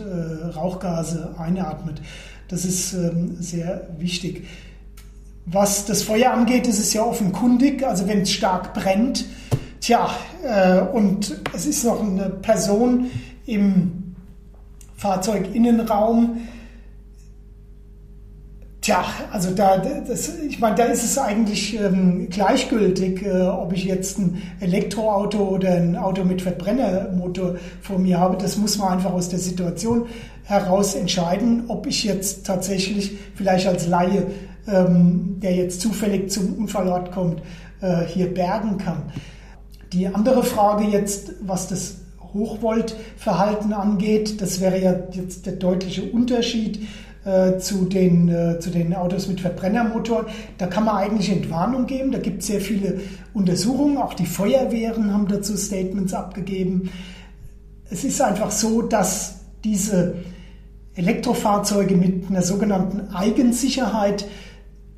[0.56, 2.00] Rauchgase einatmet.
[2.48, 4.46] Das ist ähm, sehr wichtig.
[5.46, 7.84] Was das Feuer angeht, ist es ja offenkundig.
[7.86, 9.26] Also wenn es stark brennt,
[9.82, 10.12] Tja,
[10.44, 13.10] äh, und es ist noch eine Person
[13.48, 14.14] im
[14.96, 16.38] Fahrzeuginnenraum.
[18.82, 23.86] Tja, also da, das, ich meine, da ist es eigentlich ähm, gleichgültig, äh, ob ich
[23.86, 28.38] jetzt ein Elektroauto oder ein Auto mit Verbrennermotor vor mir habe.
[28.38, 30.06] Das muss man einfach aus der Situation
[30.44, 34.28] heraus entscheiden, ob ich jetzt tatsächlich vielleicht als Laie,
[34.68, 37.42] ähm, der jetzt zufällig zum Unfallort kommt,
[37.82, 39.12] äh, hier bergen kann.
[39.94, 41.98] Die andere Frage jetzt, was das
[42.34, 46.88] Hochvoltverhalten angeht, das wäre ja jetzt der deutliche Unterschied
[47.26, 50.28] äh, zu, den, äh, zu den Autos mit Verbrennermotoren.
[50.58, 52.12] Da kann man eigentlich Entwarnung geben.
[52.12, 53.02] Da gibt es sehr viele
[53.34, 53.98] Untersuchungen.
[53.98, 56.90] Auch die Feuerwehren haben dazu Statements abgegeben.
[57.90, 60.16] Es ist einfach so, dass diese
[60.96, 64.26] Elektrofahrzeuge mit einer sogenannten Eigensicherheit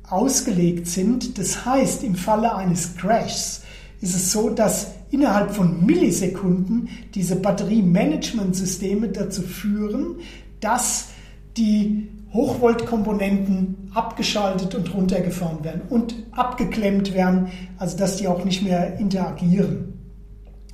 [0.08, 1.38] ausgelegt sind.
[1.38, 3.62] Das heißt, im Falle eines Crashs
[4.00, 10.16] ist es so, dass innerhalb von Millisekunden diese Batteriemanagementsysteme dazu führen,
[10.60, 11.08] dass
[11.56, 18.98] die Hochvoltkomponenten abgeschaltet und runtergefahren werden und abgeklemmt werden, also dass die auch nicht mehr
[18.98, 19.92] interagieren.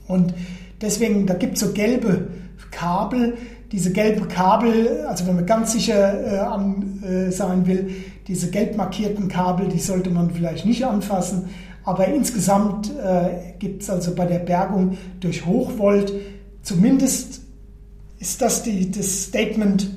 [0.09, 0.33] Und
[0.81, 2.29] deswegen, da gibt es so gelbe
[2.71, 3.37] Kabel,
[3.73, 7.91] diese gelben Kabel, also wenn man ganz sicher äh, an, äh, sein will,
[8.31, 11.51] diese gelb markierten Kabel, die sollte man vielleicht nicht anfassen.
[11.83, 16.13] Aber insgesamt äh, gibt es also bei der Bergung durch Hochvolt,
[16.63, 17.43] zumindest
[18.21, 19.91] ist das die, das Statement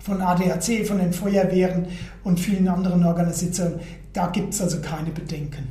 [0.00, 1.86] von ADAC, von den Feuerwehren
[2.24, 3.78] und vielen anderen Organisationen,
[4.12, 5.68] da gibt es also keine Bedenken.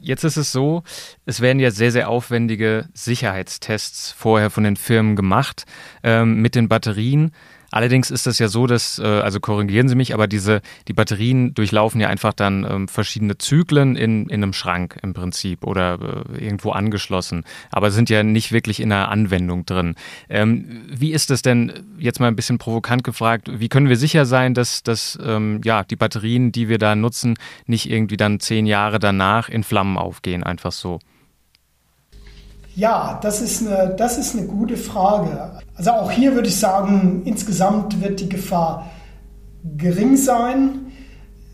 [0.00, 0.82] Jetzt ist es so,
[1.24, 5.66] es werden ja sehr, sehr aufwendige Sicherheitstests vorher von den Firmen gemacht
[6.02, 7.30] ähm, mit den Batterien.
[7.74, 11.54] Allerdings ist es ja so, dass, äh, also korrigieren Sie mich, aber diese, die Batterien
[11.54, 15.98] durchlaufen ja einfach dann ähm, verschiedene Zyklen in, in einem Schrank im Prinzip oder
[16.38, 19.96] äh, irgendwo angeschlossen, aber sind ja nicht wirklich in einer Anwendung drin.
[20.28, 24.24] Ähm, wie ist es denn, jetzt mal ein bisschen provokant gefragt, wie können wir sicher
[24.24, 27.34] sein, dass, dass ähm, ja, die Batterien, die wir da nutzen,
[27.66, 31.00] nicht irgendwie dann zehn Jahre danach in Flammen aufgehen, einfach so?
[32.76, 35.52] Ja, das ist, eine, das ist eine gute Frage.
[35.76, 38.90] Also auch hier würde ich sagen, insgesamt wird die Gefahr
[39.76, 40.86] gering sein.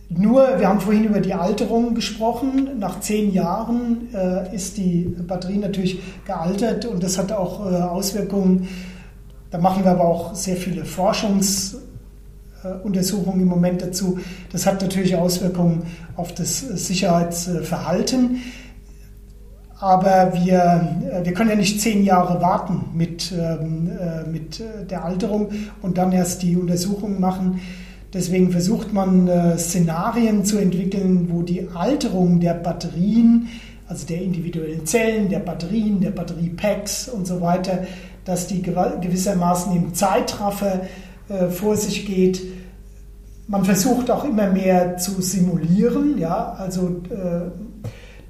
[0.09, 2.71] Nur, wir haben vorhin über die Alterung gesprochen.
[2.79, 8.67] Nach zehn Jahren äh, ist die Batterie natürlich gealtert und das hat auch äh, Auswirkungen.
[9.51, 14.19] Da machen wir aber auch sehr viele Forschungsuntersuchungen im Moment dazu.
[14.51, 15.83] Das hat natürlich Auswirkungen
[16.17, 18.41] auf das Sicherheitsverhalten.
[19.81, 24.85] Aber wir, äh, wir können ja nicht zehn Jahre warten mit, ähm, äh, mit äh,
[24.85, 25.49] der Alterung
[25.81, 27.61] und dann erst die Untersuchung machen.
[28.13, 33.47] Deswegen versucht man Szenarien zu entwickeln, wo die Alterung der Batterien,
[33.87, 37.85] also der individuellen Zellen, der Batterien, der Batteriepacks und so weiter,
[38.25, 40.81] dass die gewissermaßen im Zeitraffer
[41.51, 42.43] vor sich geht.
[43.47, 47.03] Man versucht auch immer mehr zu simulieren, ja, also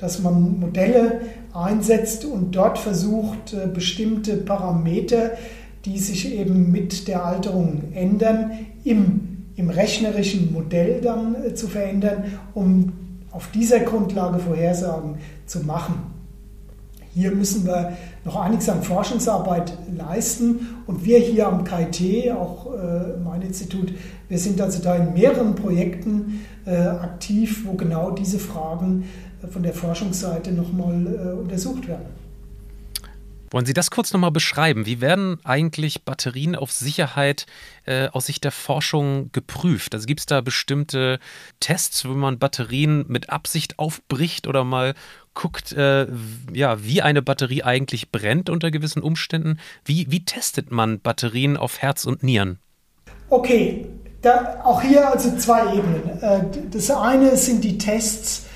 [0.01, 1.21] dass man Modelle
[1.53, 5.33] einsetzt und dort versucht, äh, bestimmte Parameter,
[5.85, 8.53] die sich eben mit der Alterung ändern,
[8.85, 12.93] im, im rechnerischen Modell dann äh, zu verändern, um
[13.31, 15.95] auf dieser Grundlage Vorhersagen zu machen.
[17.13, 23.19] Hier müssen wir noch einiges an Forschungsarbeit leisten und wir hier am KIT, auch äh,
[23.23, 23.93] mein Institut,
[24.29, 29.05] wir sind also da in mehreren Projekten aktiv, wo genau diese Fragen
[29.49, 32.07] von der Forschungsseite nochmal äh, untersucht werden.
[33.53, 34.87] Wollen Sie das kurz nochmal beschreiben?
[34.87, 37.47] Wie werden eigentlich Batterien auf Sicherheit
[37.85, 39.93] äh, aus Sicht der Forschung geprüft?
[39.93, 41.19] Also gibt es da bestimmte
[41.59, 44.95] Tests, wo man Batterien mit Absicht aufbricht oder mal
[45.35, 46.07] guckt, äh,
[46.53, 49.59] ja, wie eine Batterie eigentlich brennt unter gewissen Umständen?
[49.85, 52.61] Wie, wie testet man Batterien auf Herz und Nieren?
[53.31, 53.87] Okay,
[54.23, 56.23] da, auch hier also zwei Ebenen.
[56.23, 58.47] Äh, das eine sind die Tests,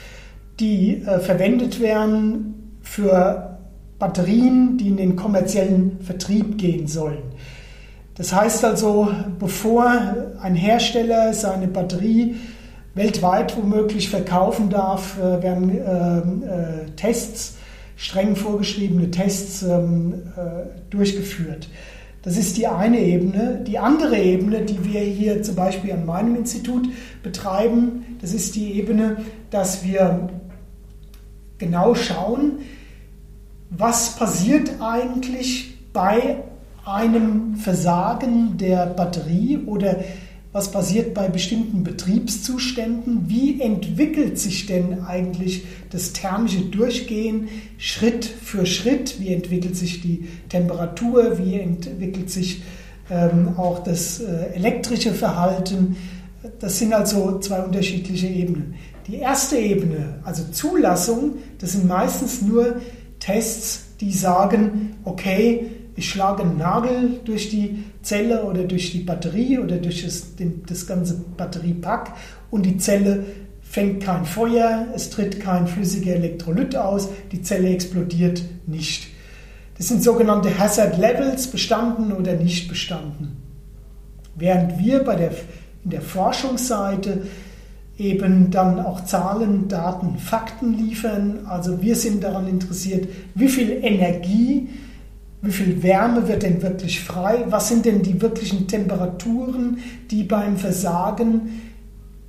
[0.61, 3.59] die äh, verwendet werden für
[3.99, 7.23] Batterien, die in den kommerziellen Vertrieb gehen sollen.
[8.17, 9.90] Das heißt also, bevor
[10.40, 12.37] ein Hersteller seine Batterie
[12.95, 17.57] weltweit womöglich verkaufen darf, äh, werden äh, äh, Tests,
[17.97, 21.69] streng vorgeschriebene Tests ähm, äh, durchgeführt.
[22.23, 23.63] Das ist die eine Ebene.
[23.67, 26.88] Die andere Ebene, die wir hier zum Beispiel an meinem Institut
[27.23, 29.19] betreiben, das ist die Ebene,
[29.50, 30.31] dass wir
[31.59, 32.61] genau schauen,
[33.71, 36.37] was passiert eigentlich bei
[36.85, 39.96] einem Versagen der Batterie oder
[40.52, 48.65] was passiert bei bestimmten Betriebszuständen, wie entwickelt sich denn eigentlich das thermische Durchgehen Schritt für
[48.65, 52.63] Schritt, wie entwickelt sich die Temperatur, wie entwickelt sich
[53.11, 55.96] ähm, auch das äh, elektrische Verhalten.
[56.61, 58.75] Das sind also zwei unterschiedliche Ebenen.
[59.07, 62.81] Die erste Ebene, also Zulassung, das sind meistens nur
[63.21, 69.59] Tests, die sagen, okay, ich schlage einen Nagel durch die Zelle oder durch die Batterie
[69.59, 72.13] oder durch das, den, das ganze Batteriepack
[72.50, 73.25] und die Zelle
[73.63, 79.09] fängt kein Feuer, es tritt kein flüssiger Elektrolyt aus, die Zelle explodiert nicht.
[79.77, 83.37] Das sind sogenannte Hazard Levels, bestanden oder nicht bestanden.
[84.37, 85.33] Während wir bei der,
[85.85, 87.23] in der Forschungsseite
[87.99, 91.47] eben dann auch Zahlen, Daten, Fakten liefern.
[91.47, 94.69] Also wir sind daran interessiert, wie viel Energie
[95.45, 97.45] wie viel Wärme wird denn wirklich frei?
[97.51, 99.79] Was sind denn die wirklichen Temperaturen,
[100.11, 101.61] die beim Versagen,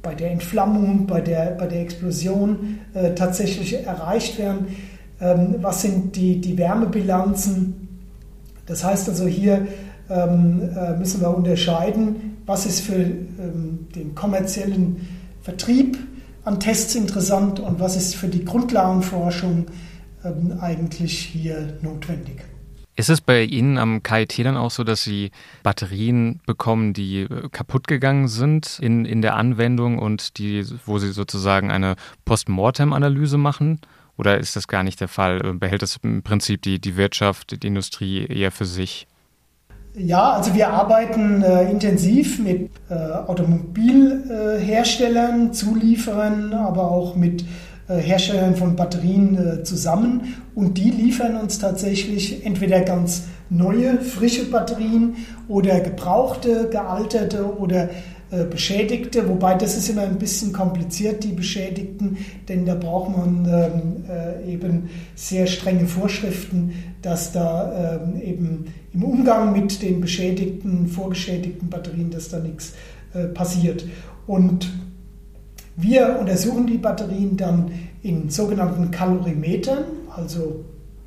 [0.01, 4.67] bei der Entflammung, bei der, bei der Explosion äh, tatsächlich erreicht werden?
[5.21, 7.87] Ähm, was sind die, die Wärmebilanzen?
[8.65, 9.65] Das heißt also hier
[10.09, 15.07] ähm, äh, müssen wir unterscheiden, was ist für ähm, den kommerziellen
[15.45, 15.99] Vertrieb
[16.43, 19.67] an Tests interessant und was ist für die Grundlagenforschung
[20.23, 22.43] ähm, eigentlich hier notwendig.
[22.95, 25.29] Ist es bei Ihnen am KIT dann auch so, dass Sie
[25.61, 31.11] Batterien bekommen, die äh, kaputt gegangen sind in, in der Anwendung und die, wo Sie
[31.11, 33.81] sozusagen eine Postmortem-Analyse machen?
[34.17, 35.45] Oder ist das gar nicht der Fall?
[35.45, 39.05] Äh, behält das im Prinzip die, die Wirtschaft, die Industrie eher für sich?
[39.97, 47.45] Ja, also wir arbeiten äh, intensiv mit äh, Automobilherstellern, Zulieferern, aber auch mit
[47.87, 50.35] äh, Herstellern von Batterien äh, zusammen.
[50.53, 55.15] Und die liefern uns tatsächlich entweder ganz neue, frische Batterien
[55.47, 57.87] oder gebrauchte, gealterte oder
[58.31, 62.17] äh, beschädigte, wobei das ist immer ein bisschen kompliziert, die Beschädigten,
[62.49, 64.03] denn da braucht man ähm,
[64.49, 66.73] eben sehr strenge Vorschriften,
[67.03, 68.65] dass da ähm, eben
[68.95, 72.73] im Umgang mit den beschädigten, vorgeschädigten Batterien, dass da nichts
[73.33, 73.85] passiert.
[74.25, 74.71] Und
[75.75, 77.71] wir untersuchen die Batterien dann
[78.01, 79.83] in sogenannten Kalorimetern,
[80.15, 80.63] also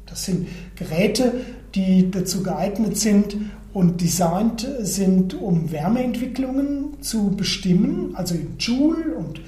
[0.07, 1.33] das sind Geräte,
[1.75, 3.37] die dazu geeignet sind
[3.73, 9.41] und designt sind, um Wärmeentwicklungen zu bestimmen, also in Joule und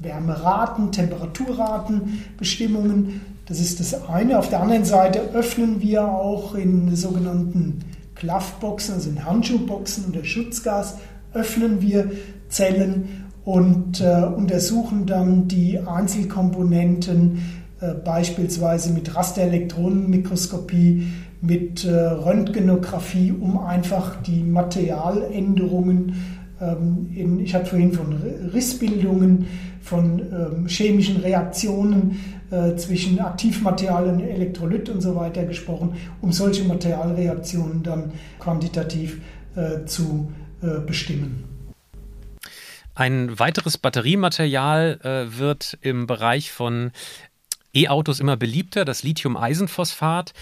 [0.00, 3.20] Wärmeraten, Temperaturratenbestimmungen.
[3.46, 4.38] Das ist das eine.
[4.38, 7.80] Auf der anderen Seite öffnen wir auch in sogenannten
[8.14, 10.96] Gloveboxen, also in Handschuhboxen unter Schutzgas,
[11.34, 12.10] öffnen wir
[12.48, 17.42] Zellen und äh, untersuchen dann die Einzelkomponenten
[17.80, 21.08] äh, beispielsweise mit Rasterelektronenmikroskopie,
[21.42, 26.14] mit äh, Röntgenographie, um einfach die Materialänderungen
[26.60, 28.14] ähm, in, ich hatte vorhin von
[28.52, 29.46] Rissbildungen,
[29.84, 32.18] von ähm, chemischen Reaktionen
[32.50, 39.20] äh, zwischen Aktivmaterial und Elektrolyt und so weiter gesprochen, um solche Materialreaktionen dann quantitativ
[39.54, 40.32] äh, zu
[40.62, 41.44] äh, bestimmen.
[42.94, 46.92] Ein weiteres Batteriematerial äh, wird im Bereich von
[47.74, 50.32] E-Autos immer beliebter, das Lithium-Eisenphosphat.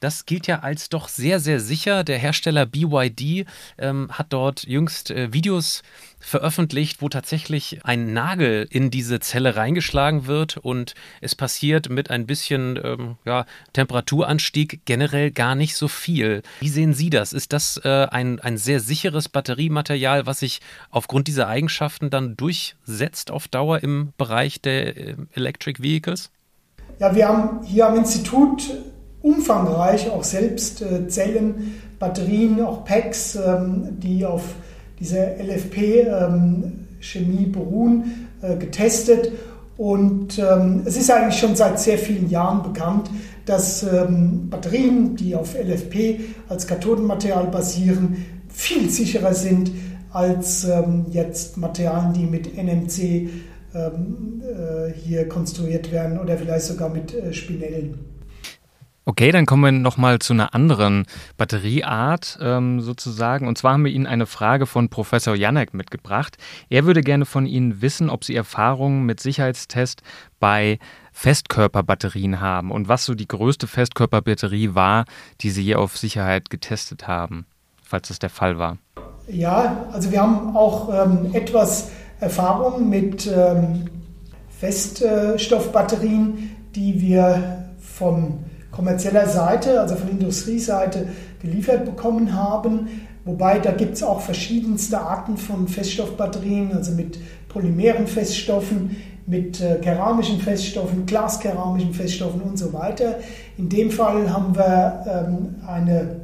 [0.00, 2.04] Das gilt ja als doch sehr, sehr sicher.
[2.04, 3.46] Der Hersteller BYD
[3.78, 5.82] ähm, hat dort jüngst äh, Videos
[6.18, 12.26] veröffentlicht, wo tatsächlich ein Nagel in diese Zelle reingeschlagen wird und es passiert mit ein
[12.26, 16.42] bisschen ähm, ja, Temperaturanstieg generell gar nicht so viel.
[16.60, 17.32] Wie sehen Sie das?
[17.32, 23.30] Ist das äh, ein, ein sehr sicheres Batteriematerial, was sich aufgrund dieser Eigenschaften dann durchsetzt
[23.30, 26.30] auf Dauer im Bereich der äh, Electric Vehicles?
[26.98, 28.62] Ja, wir haben hier am Institut
[29.26, 34.42] umfangreich auch selbst äh, Zellen, Batterien, auch Packs, ähm, die auf
[35.00, 39.32] dieser LFP-Chemie ähm, beruhen, äh, getestet.
[39.76, 43.10] Und ähm, es ist eigentlich schon seit sehr vielen Jahren bekannt,
[43.44, 49.70] dass ähm, Batterien, die auf LFP als Kathodenmaterial basieren, viel sicherer sind
[50.12, 53.28] als ähm, jetzt Materialien, die mit NMC
[53.74, 58.15] ähm, äh, hier konstruiert werden oder vielleicht sogar mit äh, Spinellen.
[59.08, 63.46] Okay, dann kommen wir nochmal zu einer anderen Batterieart ähm, sozusagen.
[63.46, 66.38] Und zwar haben wir Ihnen eine Frage von Professor Janek mitgebracht.
[66.70, 70.02] Er würde gerne von Ihnen wissen, ob Sie Erfahrungen mit Sicherheitstest
[70.40, 70.80] bei
[71.12, 75.04] Festkörperbatterien haben und was so die größte Festkörperbatterie war,
[75.40, 77.46] die Sie hier auf Sicherheit getestet haben,
[77.84, 78.78] falls das der Fall war.
[79.28, 83.84] Ja, also wir haben auch ähm, etwas Erfahrung mit ähm,
[84.58, 88.40] Feststoffbatterien, die wir vom
[88.76, 91.08] kommerzieller Seite, also von Industrieseite
[91.40, 92.88] geliefert bekommen haben.
[93.24, 97.18] Wobei da gibt es auch verschiedenste Arten von Feststoffbatterien, also mit
[97.48, 98.96] polymeren Feststoffen,
[99.26, 103.18] mit äh, keramischen Feststoffen, glaskeramischen Feststoffen und so weiter.
[103.58, 106.20] In dem Fall haben wir ähm, eine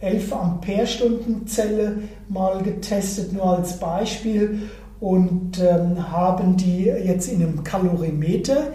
[0.00, 1.98] 11 Ampere-Stunden Zelle
[2.28, 4.62] mal getestet, nur als Beispiel,
[5.00, 8.72] und ähm, haben die jetzt in einem Kalorimeter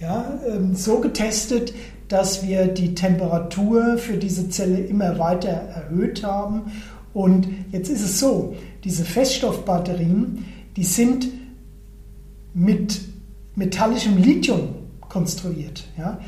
[0.00, 1.74] ja, ähm, so getestet,
[2.08, 6.72] dass wir die Temperatur für diese Zelle immer weiter erhöht haben.
[7.12, 8.54] Und jetzt ist es so,
[8.84, 10.44] diese Feststoffbatterien,
[10.76, 11.26] die sind
[12.54, 13.00] mit
[13.54, 14.68] metallischem Lithium
[15.08, 15.84] konstruiert.
[15.98, 16.20] Ja?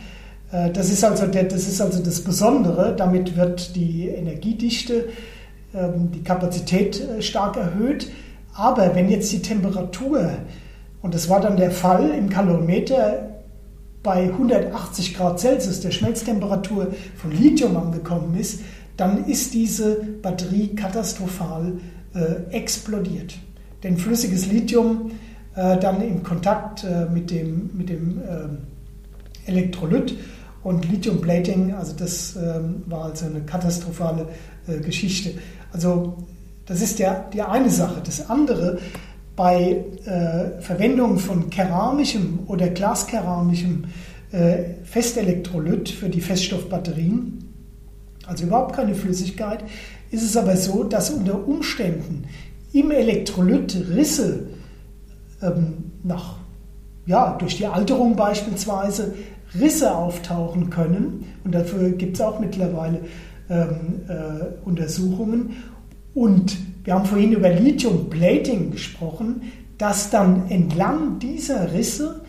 [0.51, 2.95] Äh, das ist, also der, das ist also das Besondere.
[2.97, 5.09] Damit wird die Energiedichte,
[5.75, 8.11] ähm, die Kapazität äh, stark erhöht.
[8.55, 10.31] Aber wenn jetzt die Temperatur,
[11.03, 13.38] und das war dann der Fall im Kalorimeter,
[14.09, 18.61] bei 180 Grad Celsius der Schmelztemperatur von Lithium angekommen ist,
[18.97, 21.75] dann ist diese Batterie katastrophal
[22.15, 23.35] äh, explodiert.
[23.83, 25.11] Denn flüssiges Lithium
[25.57, 30.15] äh, dann im Kontakt äh, mit dem, mit dem äh, Elektrolyt
[30.63, 34.27] und Lithium-Plating, also das ähm, war also eine katastrophale
[34.67, 35.35] äh, Geschichte.
[35.71, 36.17] Also
[36.65, 38.01] das ist der, die eine Sache.
[38.03, 38.79] Das andere,
[39.39, 43.85] bei äh, Verwendung von keramischem oder glaskeramischem
[44.33, 47.45] äh, Festelektrolyt für die Feststoffbatterien,
[48.27, 49.63] also überhaupt keine Flüssigkeit,
[50.11, 52.25] ist es aber so, dass unter Umständen
[52.73, 54.49] im Elektrolyt Risse
[55.41, 56.39] ähm, nach,
[57.07, 59.15] ja, durch die Alterung beispielsweise
[59.59, 61.27] Risse auftauchen können.
[61.45, 63.03] Und dafür gibt es auch mittlerweile
[63.49, 65.51] ähm, äh, Untersuchungen.
[66.15, 69.43] Und wir haben vorhin über Lithium Plating gesprochen,
[69.77, 72.23] dass dann entlang dieser Risse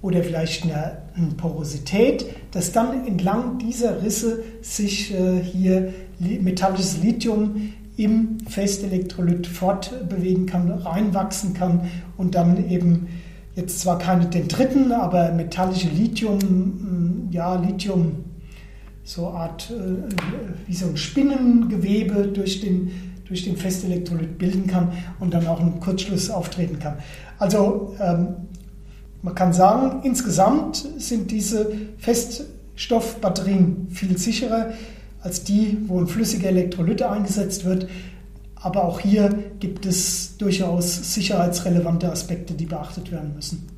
[0.00, 7.72] oder vielleicht eine, eine Porosität, dass dann entlang dieser Risse sich äh, hier metallisches Lithium
[7.96, 13.08] im Festelektrolyt fortbewegen kann, reinwachsen kann und dann eben
[13.54, 18.24] jetzt zwar keine Dendriten, aber metallische Lithium, mm, ja, Lithium,
[19.04, 20.14] so Art, äh,
[20.66, 22.90] wie so ein Spinnengewebe durch den,
[23.26, 26.98] durch den Festelektrolyt bilden kann und dann auch ein Kurzschluss auftreten kann.
[27.38, 28.36] Also ähm,
[29.22, 34.72] man kann sagen, insgesamt sind diese Feststoffbatterien viel sicherer
[35.22, 37.88] als die, wo ein flüssiger Elektrolyt eingesetzt wird.
[38.54, 43.73] Aber auch hier gibt es durchaus sicherheitsrelevante Aspekte, die beachtet werden müssen.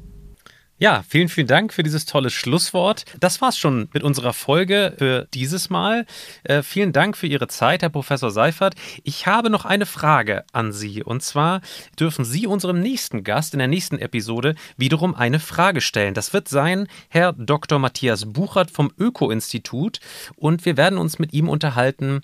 [0.78, 3.06] Ja, vielen, vielen Dank für dieses tolle Schlusswort.
[3.18, 6.04] Das war's schon mit unserer Folge für dieses Mal.
[6.44, 8.74] Äh, vielen Dank für Ihre Zeit, Herr Professor Seifert.
[9.02, 11.02] Ich habe noch eine Frage an Sie.
[11.02, 11.62] Und zwar
[11.98, 16.12] dürfen Sie unserem nächsten Gast in der nächsten Episode wiederum eine Frage stellen.
[16.12, 17.78] Das wird sein Herr Dr.
[17.78, 20.00] Matthias Buchert vom Öko-Institut.
[20.36, 22.20] Und wir werden uns mit ihm unterhalten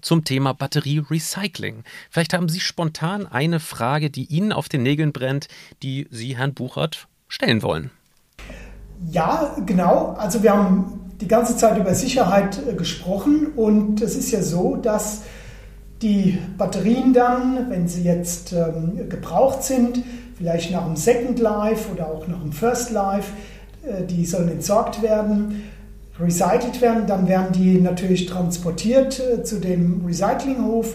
[0.00, 1.84] zum Thema Batterie-Recycling.
[2.10, 5.46] Vielleicht haben Sie spontan eine Frage, die Ihnen auf den Nägeln brennt,
[5.84, 7.90] die Sie, Herrn Buchert, stellen wollen.
[9.10, 10.16] Ja, genau.
[10.18, 14.76] Also wir haben die ganze Zeit über Sicherheit äh, gesprochen und es ist ja so,
[14.76, 15.22] dass
[16.02, 20.02] die Batterien dann, wenn sie jetzt ähm, gebraucht sind,
[20.36, 23.32] vielleicht nach dem Second Life oder auch nach dem First Life,
[23.82, 25.62] äh, die sollen entsorgt werden,
[26.20, 30.94] recycelt werden, dann werden die natürlich transportiert äh, zu dem Recyclinghof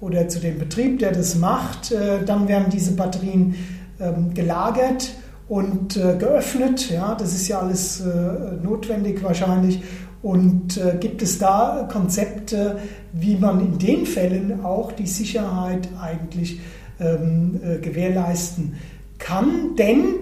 [0.00, 1.92] oder zu dem Betrieb, der das macht.
[1.92, 3.54] Äh, dann werden diese Batterien
[3.98, 5.14] ähm, gelagert
[5.54, 6.90] und äh, geöffnet.
[6.90, 9.82] Ja, das ist ja alles äh, notwendig wahrscheinlich.
[10.20, 12.78] Und äh, gibt es da Konzepte,
[13.12, 16.58] wie man in den Fällen auch die Sicherheit eigentlich
[16.98, 18.74] ähm, äh, gewährleisten
[19.18, 19.76] kann?
[19.78, 20.16] Denn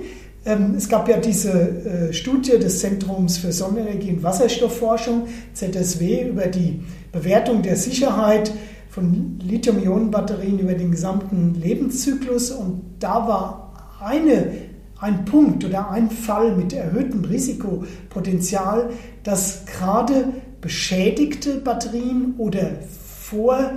[0.45, 6.49] ähm, es gab ja diese äh, Studie des Zentrums für Sonnenenergie und Wasserstoffforschung, ZSW, über
[6.49, 8.53] die Bewertung der Sicherheit
[8.91, 12.51] von Lithium-Ionen-Batterien über den gesamten Lebenszyklus.
[12.51, 14.72] Und da war eine
[15.03, 18.91] ein Punkt oder ein Fall mit erhöhtem Risikopotenzial,
[19.25, 23.73] dass gerade beschädigte Batterien oder vor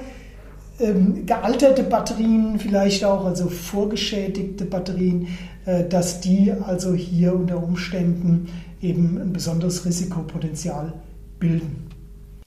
[0.80, 5.28] ähm, gealterte Batterien vielleicht auch, also vorgeschädigte Batterien,
[5.66, 8.48] äh, dass die also hier unter Umständen
[8.82, 10.94] eben ein besonderes Risikopotenzial
[11.40, 11.95] bilden.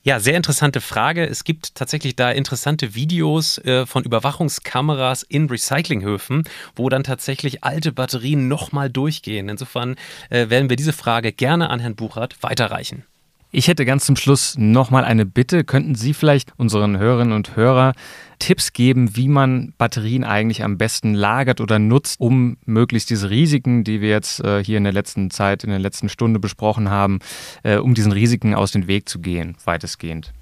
[0.09, 1.29] Ja, sehr interessante Frage.
[1.29, 6.45] Es gibt tatsächlich da interessante Videos äh, von Überwachungskameras in Recyclinghöfen,
[6.75, 9.51] wo dann tatsächlich alte Batterien nochmal durchgehen.
[9.51, 9.97] Insofern
[10.31, 13.05] äh, werden wir diese Frage gerne an Herrn Buchert weiterreichen.
[13.51, 15.65] Ich hätte ganz zum Schluss nochmal eine Bitte.
[15.65, 17.95] Könnten Sie vielleicht unseren Hörerinnen und Hörern
[18.39, 23.85] Tipps geben, wie man Batterien eigentlich am besten lagert oder nutzt, um möglichst diese Risiken,
[23.85, 27.21] die wir jetzt äh, hier in der letzten Zeit, in der letzten Stunde besprochen haben,
[27.63, 30.35] äh, um diesen Risiken aus dem Weg zu gehen, weitestgehend?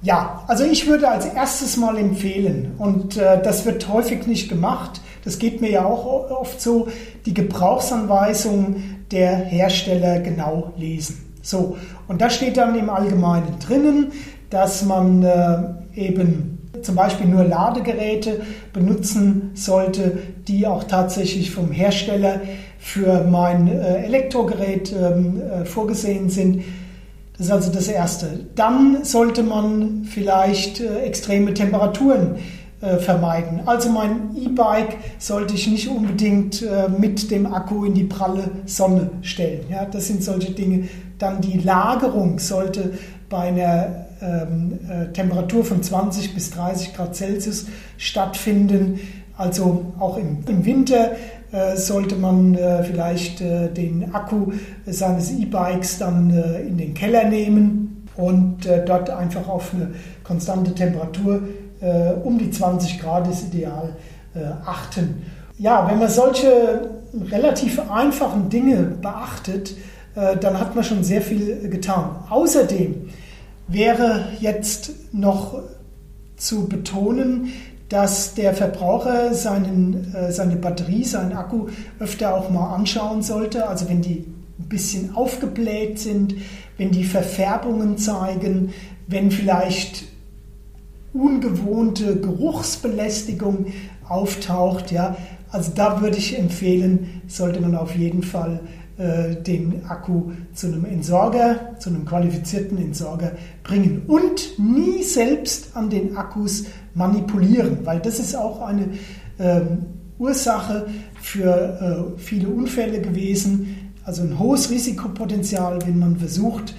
[0.00, 5.02] Ja, also ich würde als erstes mal empfehlen, und äh, das wird häufig nicht gemacht,
[5.22, 6.88] das geht mir ja auch oft so,
[7.26, 11.24] die Gebrauchsanweisung der Hersteller genau lesen.
[11.44, 11.76] So,
[12.08, 14.12] und da steht dann im Allgemeinen drinnen,
[14.50, 15.58] dass man äh,
[15.94, 18.42] eben zum Beispiel nur Ladegeräte
[18.72, 22.40] benutzen sollte, die auch tatsächlich vom Hersteller
[22.78, 26.62] für mein äh, Elektrogerät ähm, äh, vorgesehen sind.
[27.36, 28.40] Das ist also das Erste.
[28.54, 32.36] Dann sollte man vielleicht äh, extreme Temperaturen
[32.80, 33.62] äh, vermeiden.
[33.64, 39.10] Also mein E-Bike sollte ich nicht unbedingt äh, mit dem Akku in die pralle Sonne
[39.22, 39.64] stellen.
[39.70, 40.88] Ja, das sind solche Dinge.
[41.24, 42.92] Dann die Lagerung sollte
[43.30, 47.64] bei einer ähm, äh, Temperatur von 20 bis 30 Grad Celsius
[47.96, 49.00] stattfinden.
[49.38, 51.12] Also auch im, im Winter
[51.50, 54.52] äh, sollte man äh, vielleicht äh, den Akku
[54.84, 60.74] seines E-Bikes dann äh, in den Keller nehmen und äh, dort einfach auf eine konstante
[60.74, 61.40] Temperatur
[62.22, 63.94] um die 20 Grad ist ideal
[64.64, 65.22] achten.
[65.58, 66.88] Ja, wenn man solche
[67.30, 69.74] relativ einfachen Dinge beachtet,
[70.14, 72.24] dann hat man schon sehr viel getan.
[72.30, 73.10] Außerdem
[73.68, 75.60] wäre jetzt noch
[76.36, 77.52] zu betonen,
[77.88, 83.68] dass der Verbraucher seinen, äh, seine Batterie, seinen Akku öfter auch mal anschauen sollte.
[83.68, 84.24] Also wenn die
[84.58, 86.34] ein bisschen aufgebläht sind,
[86.76, 88.72] wenn die Verfärbungen zeigen,
[89.06, 90.04] wenn vielleicht
[91.12, 93.66] ungewohnte Geruchsbelästigung
[94.08, 95.16] auftaucht, ja,
[95.50, 100.84] also da würde ich empfehlen, sollte man auf jeden Fall äh, den Akku zu einem
[100.84, 103.32] Entsorger, zu einem qualifizierten Entsorger
[103.64, 108.90] bringen und nie selbst an den Akkus manipulieren, weil das ist auch eine
[109.40, 109.78] ähm,
[110.18, 110.86] Ursache
[111.20, 113.92] für äh, viele Unfälle gewesen.
[114.04, 116.74] Also ein hohes Risikopotenzial, wenn man versucht,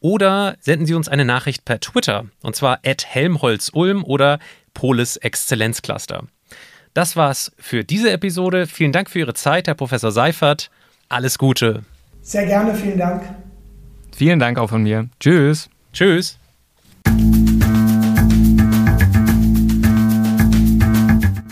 [0.00, 4.40] oder senden Sie uns eine Nachricht per Twitter und zwar at helmholtz-ulm oder
[4.74, 6.24] Polis Exzellenzcluster.
[6.92, 8.66] Das war's für diese Episode.
[8.66, 10.72] Vielen Dank für Ihre Zeit, Herr Professor Seifert.
[11.08, 11.84] Alles Gute.
[12.20, 13.22] Sehr gerne, vielen Dank.
[14.14, 15.08] Vielen Dank auch von mir.
[15.20, 15.70] Tschüss.
[15.92, 16.38] Tschüss.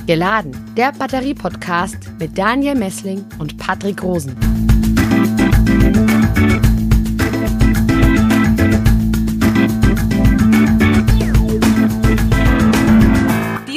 [0.07, 4.37] Geladen, der Batterie-Podcast mit Daniel Messling und Patrick Rosen.